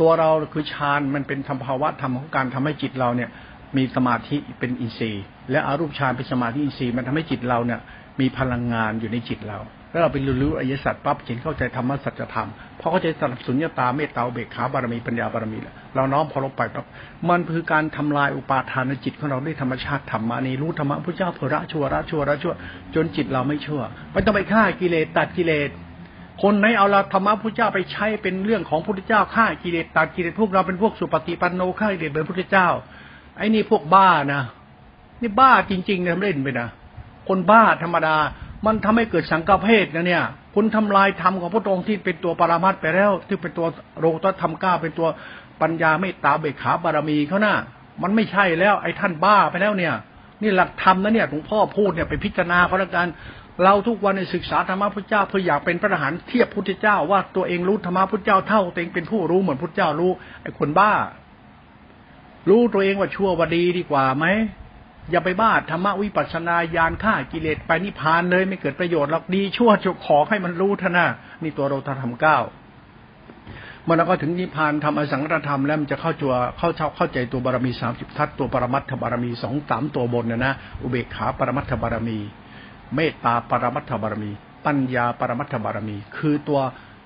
[0.00, 3.30] ตัวเราคือฌานมันเป็นธรรมภาวะธรรมของการทำให้จิตเราเนี่ย
[3.76, 7.80] มีสมาธิเป็นอินทรีย์ และอารูปฌานเป็นสมาธิอินทรีย์มันทำให้จิตเราเนี่ย
[8.20, 9.58] มีพลังงานอยู่ในจิตเรา
[9.96, 12.48] แล้วเราไปรู้อริยสัจปั๊บเห็นเข้าใจธรรมะสัจธรรม
[12.80, 16.86] พอเข้าใจสัพสุญญตาเมตตาเบกขาบารมีปัญญาบารมีแล้วเราน้อมพอลงไปปั๊บ
[17.28, 22.54] มันคือการทำลายอุปาทานในจิตของเราด้วยธรรมชาติธรรมะนี้รู้ธรรมะพระเจ้าเผระชั่วระชั่วระชั่ว
[22.94, 23.80] จนจิตเราไม่ชั่ว
[24.12, 25.70] ไม่ต้องไปฆ่ากิเลสตัดกิเลส
[26.42, 32.68] คนไหนเอาเราธรรมะพระเจ้าไปใช้เป็นเรื่องของพระพุทธเจ้าฆ่ากิเลสตัดกิเลสพวกเราเป็นพวกสุปฏิปันโนฆ่ากิเลสเป็นพระพุทธเจ้า
[33.36, 34.42] ไอ้นี่พวกบ้านะ
[35.22, 36.68] นี่บ้าจริงๆนี่ยเล่นไปนะ
[37.28, 38.16] คนบ้าธรรมดา
[38.66, 43.66] มันทำให้เกิดสังกเพศนะเนี่ย คุณทำลายธรรมของพระองค์ที่เป็นตัวปรามัดไปแล้ว ที่เป็นตัว
[43.98, 45.08] โรตธรรมก้าเป็นตัว
[45.62, 47.56] ปัญญาไม่ตาเบกขาบารมีเขานะ่ะ
[48.02, 49.94] มันไม่ใช่แล้ว ไอ้ท่านบ้าไปแล้วเนี่ย
[50.42, 53.08] นี่หลักธรรมนะเนี่ยหลวงพ่อพูดเนี่ยไปพิจารณาเขาแล้วกัน
[53.64, 60.10] เราทุกวันในศึกษาธรรมะพุทธเจ้าเพื่ออยากเป็นพระอรหันต์เทียบพุทธเจ้าว่าตัวเองรู้ธรรมะพุทธเจ้าเท่าตัวเองเป็นผู้รู้เหมือนพุทธเจ้ารู้
[60.42, 60.92] ไอ้คนบ้า
[62.48, 64.26] รู้ตัวเองว่าชั่วว่าดีดีกว่าไหม
[65.10, 71.06] อย่าไปบ้าธรรมวิปัสสนาญาณฆ่ากิเลสไปนิพพานเลยไม่เกิดประโยชน์หรอกดีชั่วจะขอให้มันรู้ท่านะ
[71.42, 72.38] นี่ตัวเราทำเก้า
[73.84, 80.52] เมื่อเราก็ถึงนิพพานทำอสังขตธรรมแล้วมันจะเข้าจัวเข้าเช่าเข้าใจตัวบารมีสามสิบทัศตัวปรมัตถบารมีสองสามตัวบนนะนะ
[80.82, 82.18] อุเบกขาปรมัตถบารมี
[82.94, 84.30] เมตตาปรมัตถบารมี
[84.64, 86.60] ปัญญาปรมัตถบารมี คือตัว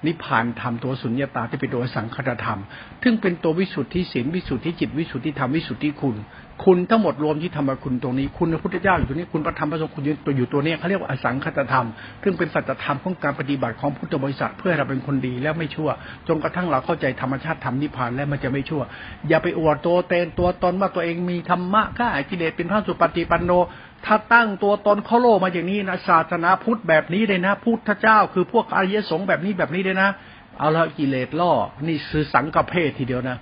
[0.06, 2.60] นิพพานธรรมตัวสุญญตาที่เป็นตัวสังคตธรรม
[3.02, 6.16] ซึ่งเป็นตัววิสุทธิศีลวิสุทธิจิตวิสุทธิธรรมวิสุทธิคุณ
[6.64, 11.86] คุณทั้งหมดรวมที่ธรรมคุณตรงนี้ คุณพระพุทธเจ้าอยู่ตรงนี้ คุณพระธรรมพระสงฆ์คุณตัวอยู่ตัวนี้เขาเรียกว่าอสังคตธรรม
[12.22, 15.90] ซึ่งเป็นสัจธรรมของการปฏิบัติของพุทธบริษัท เพื่อเราเป็นคนดีแล้วไม่ชั่ว
[16.28, 18.82] จนกระทั่งเราเข้าใจธรรมชาติธรรมนิพพานแล้วมันจะไม่ชั่ว
[19.28, 23.50] อย่าไปอวดตัวเตนตัวตนว่าตัวเองมีธรรมะข้ากิเลสเป็นพระสุปฏิปันโน
[24.06, 30.08] ถ้าตั้งตัวตนเขาโลมาอย่างนี้นะศาสนาพุทธแบบนี้เลยนะ พุทธเจ้า คือพวกอริยสงฆ์แบบนี้แบบนี้เลยนะ
[30.58, 31.52] เอาละกิเลสล่อ
[31.88, 33.38] นี่คือสังกเพศทีเดียวนะ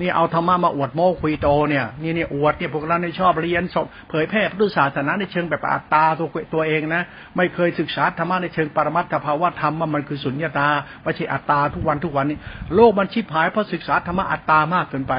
[0.00, 3.76] นี่เอาธรรมะมาอวดโม้คุยโตเนี่ยนี่นี่อวดเนี่ยพวกเราในชอบเรียนส
[4.10, 7.02] เผยแพร่พุทธศาสนาในเชิงแบบอัตตาตัวตัวเองนะ
[7.36, 10.68] ไม่เคยศึกษาธรรมะในเชิงปรมัตถภาวะธรรมว่ามันคือสุญญตา
[11.02, 12.38] ไม่ใช่อัตตาทุกวันทุกวันนี้
[12.74, 15.14] โลกมันชิบหายเพราะศึกษาธรรมะอัตตามากเกินไป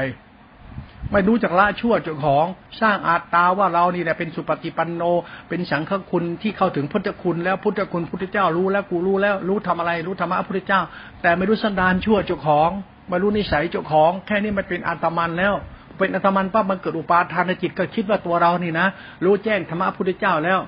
[1.12, 2.46] ไม่รู้จักละชั่วเจ้าของ
[2.82, 5.02] สร้างอัตตาว่าเรานี่แหละเป็นสุปฏิปันโน
[5.50, 10.82] เป็นสังฆคุณที่เข้าถึงพุทธคุณแล้วพุทธคุณพุทธเจ้ารู้แล้วกูรู้แล้วรู้ทำอะไรรู้ธรรมะพุทธเจ้า
[11.22, 12.70] แต่ไม่รู้สันดานชั่วเจ้าของ
[13.12, 15.54] มารู้นิสัยเจ้าของ แค่นี้มันเป็นอัตมันแล้ว
[15.98, 18.88] เป็นอัตมันปั๊บมันเกิดอุปาทานในจิตก็คิดว่าตัวเรานี่นะ
[19.24, 20.60] รู้แจ้งธรรมะพุทธเจ้าแล้ว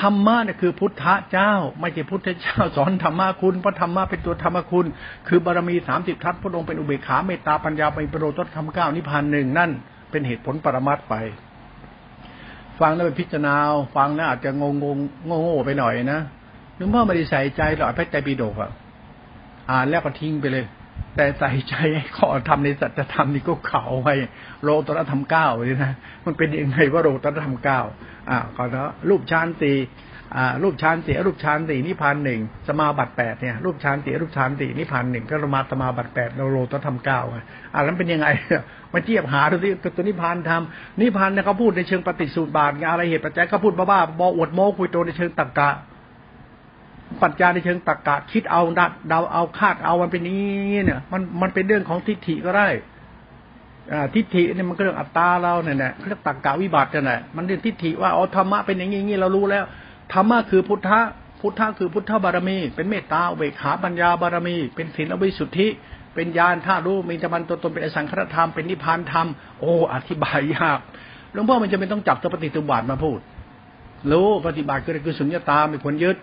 [0.00, 4.86] ธรรมะเนี่ยคือพุทธเจ้า ไม่ใช่พุทธเจ้าสอนธรรมะคุณเพราะธรรมะเป็นตัวธรรมะคุณ
[5.28, 9.70] คือบารมีสามสิบทัศพระองค์เป็นอุเบกขาเมตตาปัญญาเป็นประโยชน์ธรรมเก้านิพพานหนึ่งนั่น
[10.10, 11.14] เป็นเหตุผลปรมัตไป
[12.80, 13.54] ฟังแล้วไปพิจารณา
[13.96, 14.86] ฟังแล้วอาจจะงงง
[15.28, 16.20] งงงไปหน่อยนะ
[16.76, 18.70] หรือว่าไม่ได้ใส่ใจหรอกพระใจปีโดกอะ
[19.70, 20.64] อ่านแล้วก็ทิ้งไปเลย
[21.16, 21.74] แต่ใส่ใจ
[22.16, 24.14] ข้อทำในสัจธรรมนี่ก็เขาไว้
[24.62, 25.92] โลตระธรรมเก้าเลยนะ
[26.26, 27.80] มันเป็นยังไงว่าโลตระธรรมเก้า
[28.30, 29.76] อ่าก็เนาะรูปฌานสี่
[30.36, 37.20] อ่ารูปฌานสี่รูปฌานสี่นิพพานหนึ่งสมาบัติแปดเนี่ยรูปฌานสี่รูปฌานสี่นิพพานหนึ่งก็มาสมาบัติแปดเราโลตระธรรมเก้า
[37.74, 38.26] อ่าแล้วเป็นยังไง
[38.92, 45.70] มาเทียบหาดูที่ตัวนิพพานทำนิพพานเนี่ยเขาพูดในเชิงปฏิสูตรบาทอะไรเหตุปัจจัยเขาพูดบ้าๆบออวดโม้คุยโตในเชิงตรรกะ
[47.22, 52.68] ปัญญาในเชิงตรรกะคิดเอาดัดเดาเอาคาดเอามันเป็นนี้เนี่ย มันมันเป็นเรื่องของทิฏฐิก็ได้
[54.14, 59.64] ทิฏฐิเนี่ยมันก็เรื่องอัตตาเราเนี่ยแหละเรียกตรรกะวิบัติเนี่ยมันเรื่องทิฏฐิว่าอ๋อธรรมะเป็นอย่างนี้เรารู้แล้ว
[60.12, 61.00] ธรรมะคือพุทธะ
[61.40, 65.68] พุทธะคือพุทธบารมี เป็นเมตตาเวขาปัญญาบารมี เป็นศีลวิสุทธิ
[66.14, 69.26] เป็นญาณท่ารู้มีจมันตัวตนเป็นอสังขตธรรมเป็นนิพพานธรรม
[69.60, 70.78] โอ้อธิบายยาก
[71.32, 73.18] หลวงพ่อมันจะไม่ต้องจับตัวปฏิตุบาทมาพูด
[74.10, 76.16] รู้ปฏิบัติก็คือสุญญตาไม่ควรยึด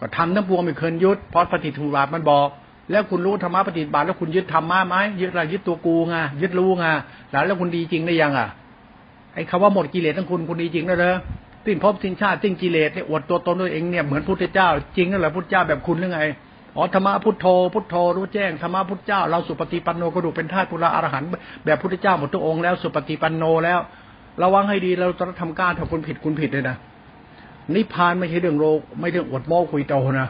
[0.00, 2.48] ก็ทำทั้งปวงไม่เคยยึดเพราะปฏิทูบาทมันบอก
[2.90, 6.84] แล้วคุณรู้ธรรมะปฏิบัติแล้วคุณยึดธรรมะไหมยึดอะไรยึดตัวกูไงยึดรู้ไง
[7.30, 8.48] แล้วแล้วคุณดีจริงได้ยังอะ
[9.34, 11.16] ไอ้คำว่าหมดกิเลสทั้งคุณคุณดีจริงแล้วเหรอ
[11.66, 16.20] สิ้นภพสิ้นชาติสิ้นกิเลสเนี่ยอวดตัวตนตัวเองเนี่ยเหมือนพุทธเจ้า จริงนั่นแหละพุทธเจ้าแบบคุณหรือไง
[16.76, 21.28] อ๋อธรรมะพุทโธพุทโธรู้แจ้งธรรมะพุทธเจ้า เราสุปฏิปันโนกระดูกเป็นธาตุปุระอรหันต์
[21.64, 23.78] แบบพุทธเจ้าหมดทุกองค์แล้วสุปฏิปันโนแล้ว
[24.42, 26.76] ระวังให้ดีเราจะทำการถ้าคุณผิดคุณผิดเลยนะ
[27.74, 30.28] นิพพานไม่ใช่เรื่องโลกไม่เรื่องอวดโม้คุยโตนะ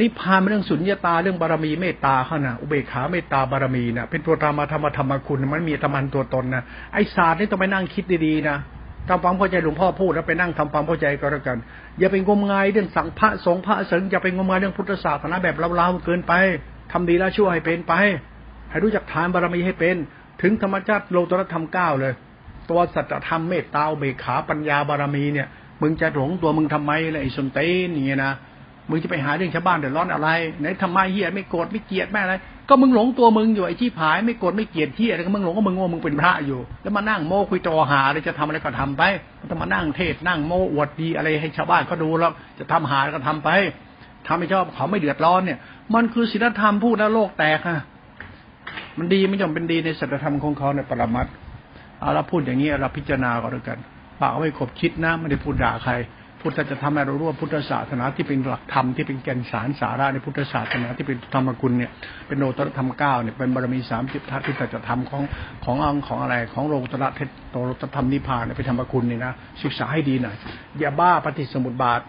[0.00, 8.56] นิพพานเป็นเรื่องสุญญตาเรื่องบารมีเมตตาเขานะอุเบกขาเมตตาบารมีนะเป็นตัวธรรมธรรมธรรมคุณมันมีธรรมันตัวตนนะไอศาสตร์นี่ต้องไปนั่งคิดดีๆนะ
[9.08, 11.58] ทำความเข้าใจหลวงพ่อพูดแล้วไปนั่งทำความเข้าใจก็แล้วกัน
[11.98, 16.32] อย่าไปงมงายเรื่องสังพระสงฆ์พระสงฆ์อย่าไปงมงายเรื่องพุทธศาสนาแบบเล่าๆเกินไป
[16.92, 17.94] ทำดีแล้วชั่วให้เป็นไป
[18.70, 19.96] ให้รู้จักทานบารมีให้เป็น
[20.42, 22.12] ถึงธรรมชาติโลตรธรรมเก้าเลย
[22.70, 25.48] ตัวสัจธรรมเมตตาเบกขาปัญญาบารมีเนี่ย
[25.84, 28.32] มึงจะหลงตัวมึงทำไมเลยไอ้สนเต้นนี่นะ
[28.90, 30.28] มึงจะไปหาเรื่องชาวบ้านเดือดร้อนอะไร
[30.60, 32.34] ไหนทำไมเฮียไม่โกรธไม่เกลียดแม่อะไร
[32.68, 39.02] ก็มึงหลงตัวมึงอยู่ไอ้ที่ผายไม่โกรธไม่เกลียดเฮียอะไรก็มึงหลงก็มึงว่ามึงเป็นพระอยู่ แล้วมานั่งโม้คุยตอหาอะไรจะทำอะไรก็ทำไป
[39.50, 43.50] จะมานั่งเทศนั่งโม้อวดดีอะไรให้ชาวบ้านเขาดูแล้วจะทำหาก็ทำไป
[44.26, 45.58] ทำไม่ชอบเขาไม่เดือดร้อนเนี่ย
[45.94, 47.80] มันคือศีลธรรมพูดแล้วโลกแตกฮะ
[48.98, 51.26] มันดีไม่ยอมเป็นดีในศีลธรรมของเขาในปรมัต
[52.00, 53.78] เอาเราพูดอย่างนี้เราพิจารณาก็แล้วกัน
[54.20, 55.94] ปากไม่ขบคิดนะไม่ได้พูดด่าใคร
[56.40, 61.90] พุทธจะทำให้เรารู้ว่าพุทธศาสนาที่เป็นหลักธรรมที่เป็นแก่นสารสาระในพุทธศาสนาที่เป็นธรรมกุลเนี่ย
[62.28, 65.22] เป็นโลตรธรรมเก้าเนี่ยเป็นบารมีสามสิบทัศที่จะทำของ
[65.64, 70.36] ของอังของอะไรของโลตระเทศโลตรธรรมนิพพานเนี่ยเป็นธรรมกุลนี่ยนะศึกษาให้ดีหน่อย
[70.78, 72.00] อย่าบ้าปฏิสมุติบาท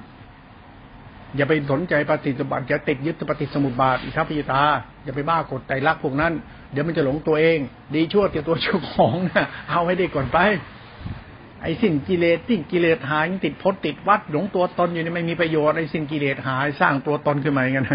[1.36, 4.62] อย่าไปสนใจปฏิสมุติบาทอย่าติดยึดปฏิสมุติบาทอิทัปปิตา
[5.03, 6.34] อย่าไปบ้ากดใจรักพวกนั้น
[6.72, 7.58] เดี๋ยวมันจะหลงตัวเอง
[7.95, 10.39] ดีชั่วเกี่ยตัวเจ้าของนะเอาให้ได้ก่อนไป
[11.66, 17.88] ไอ้สิ้นกิเลสสิ้นกิเลสหายติดพจน์ติดวัดหลงตัวตนอยู่นี่ไม่มีประโยชน์ไอ้สิ้นกิเลสหายสร้างตัวตนขึ้นมาอย่างนั้น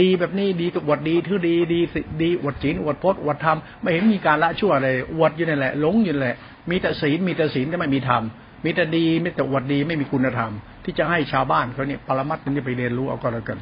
[0.00, 1.80] ดีแบบนี้ดีตัวอวดดีทื่อดีดี
[2.22, 6.36] ดีอวดศีลอวดพจน์อวดธรรมไม่เห็นมีการละชั่วเลยอวดอยู่นั่นแหละหลงอยู่นั่นแหละ
[6.70, 8.22] มีแต่ศีลมีแต่ศีลแต่ไม่มีธรรม
[8.64, 10.50] มีแต่ดีไม่แต่อวดดีไม่มีคุณธรรม
[10.84, 13.58] ที่จะให้ชาวบ้านเขาเนี่ยปรมัตถ์นี่ไปเรียนรู้เอาก็แล้วกัน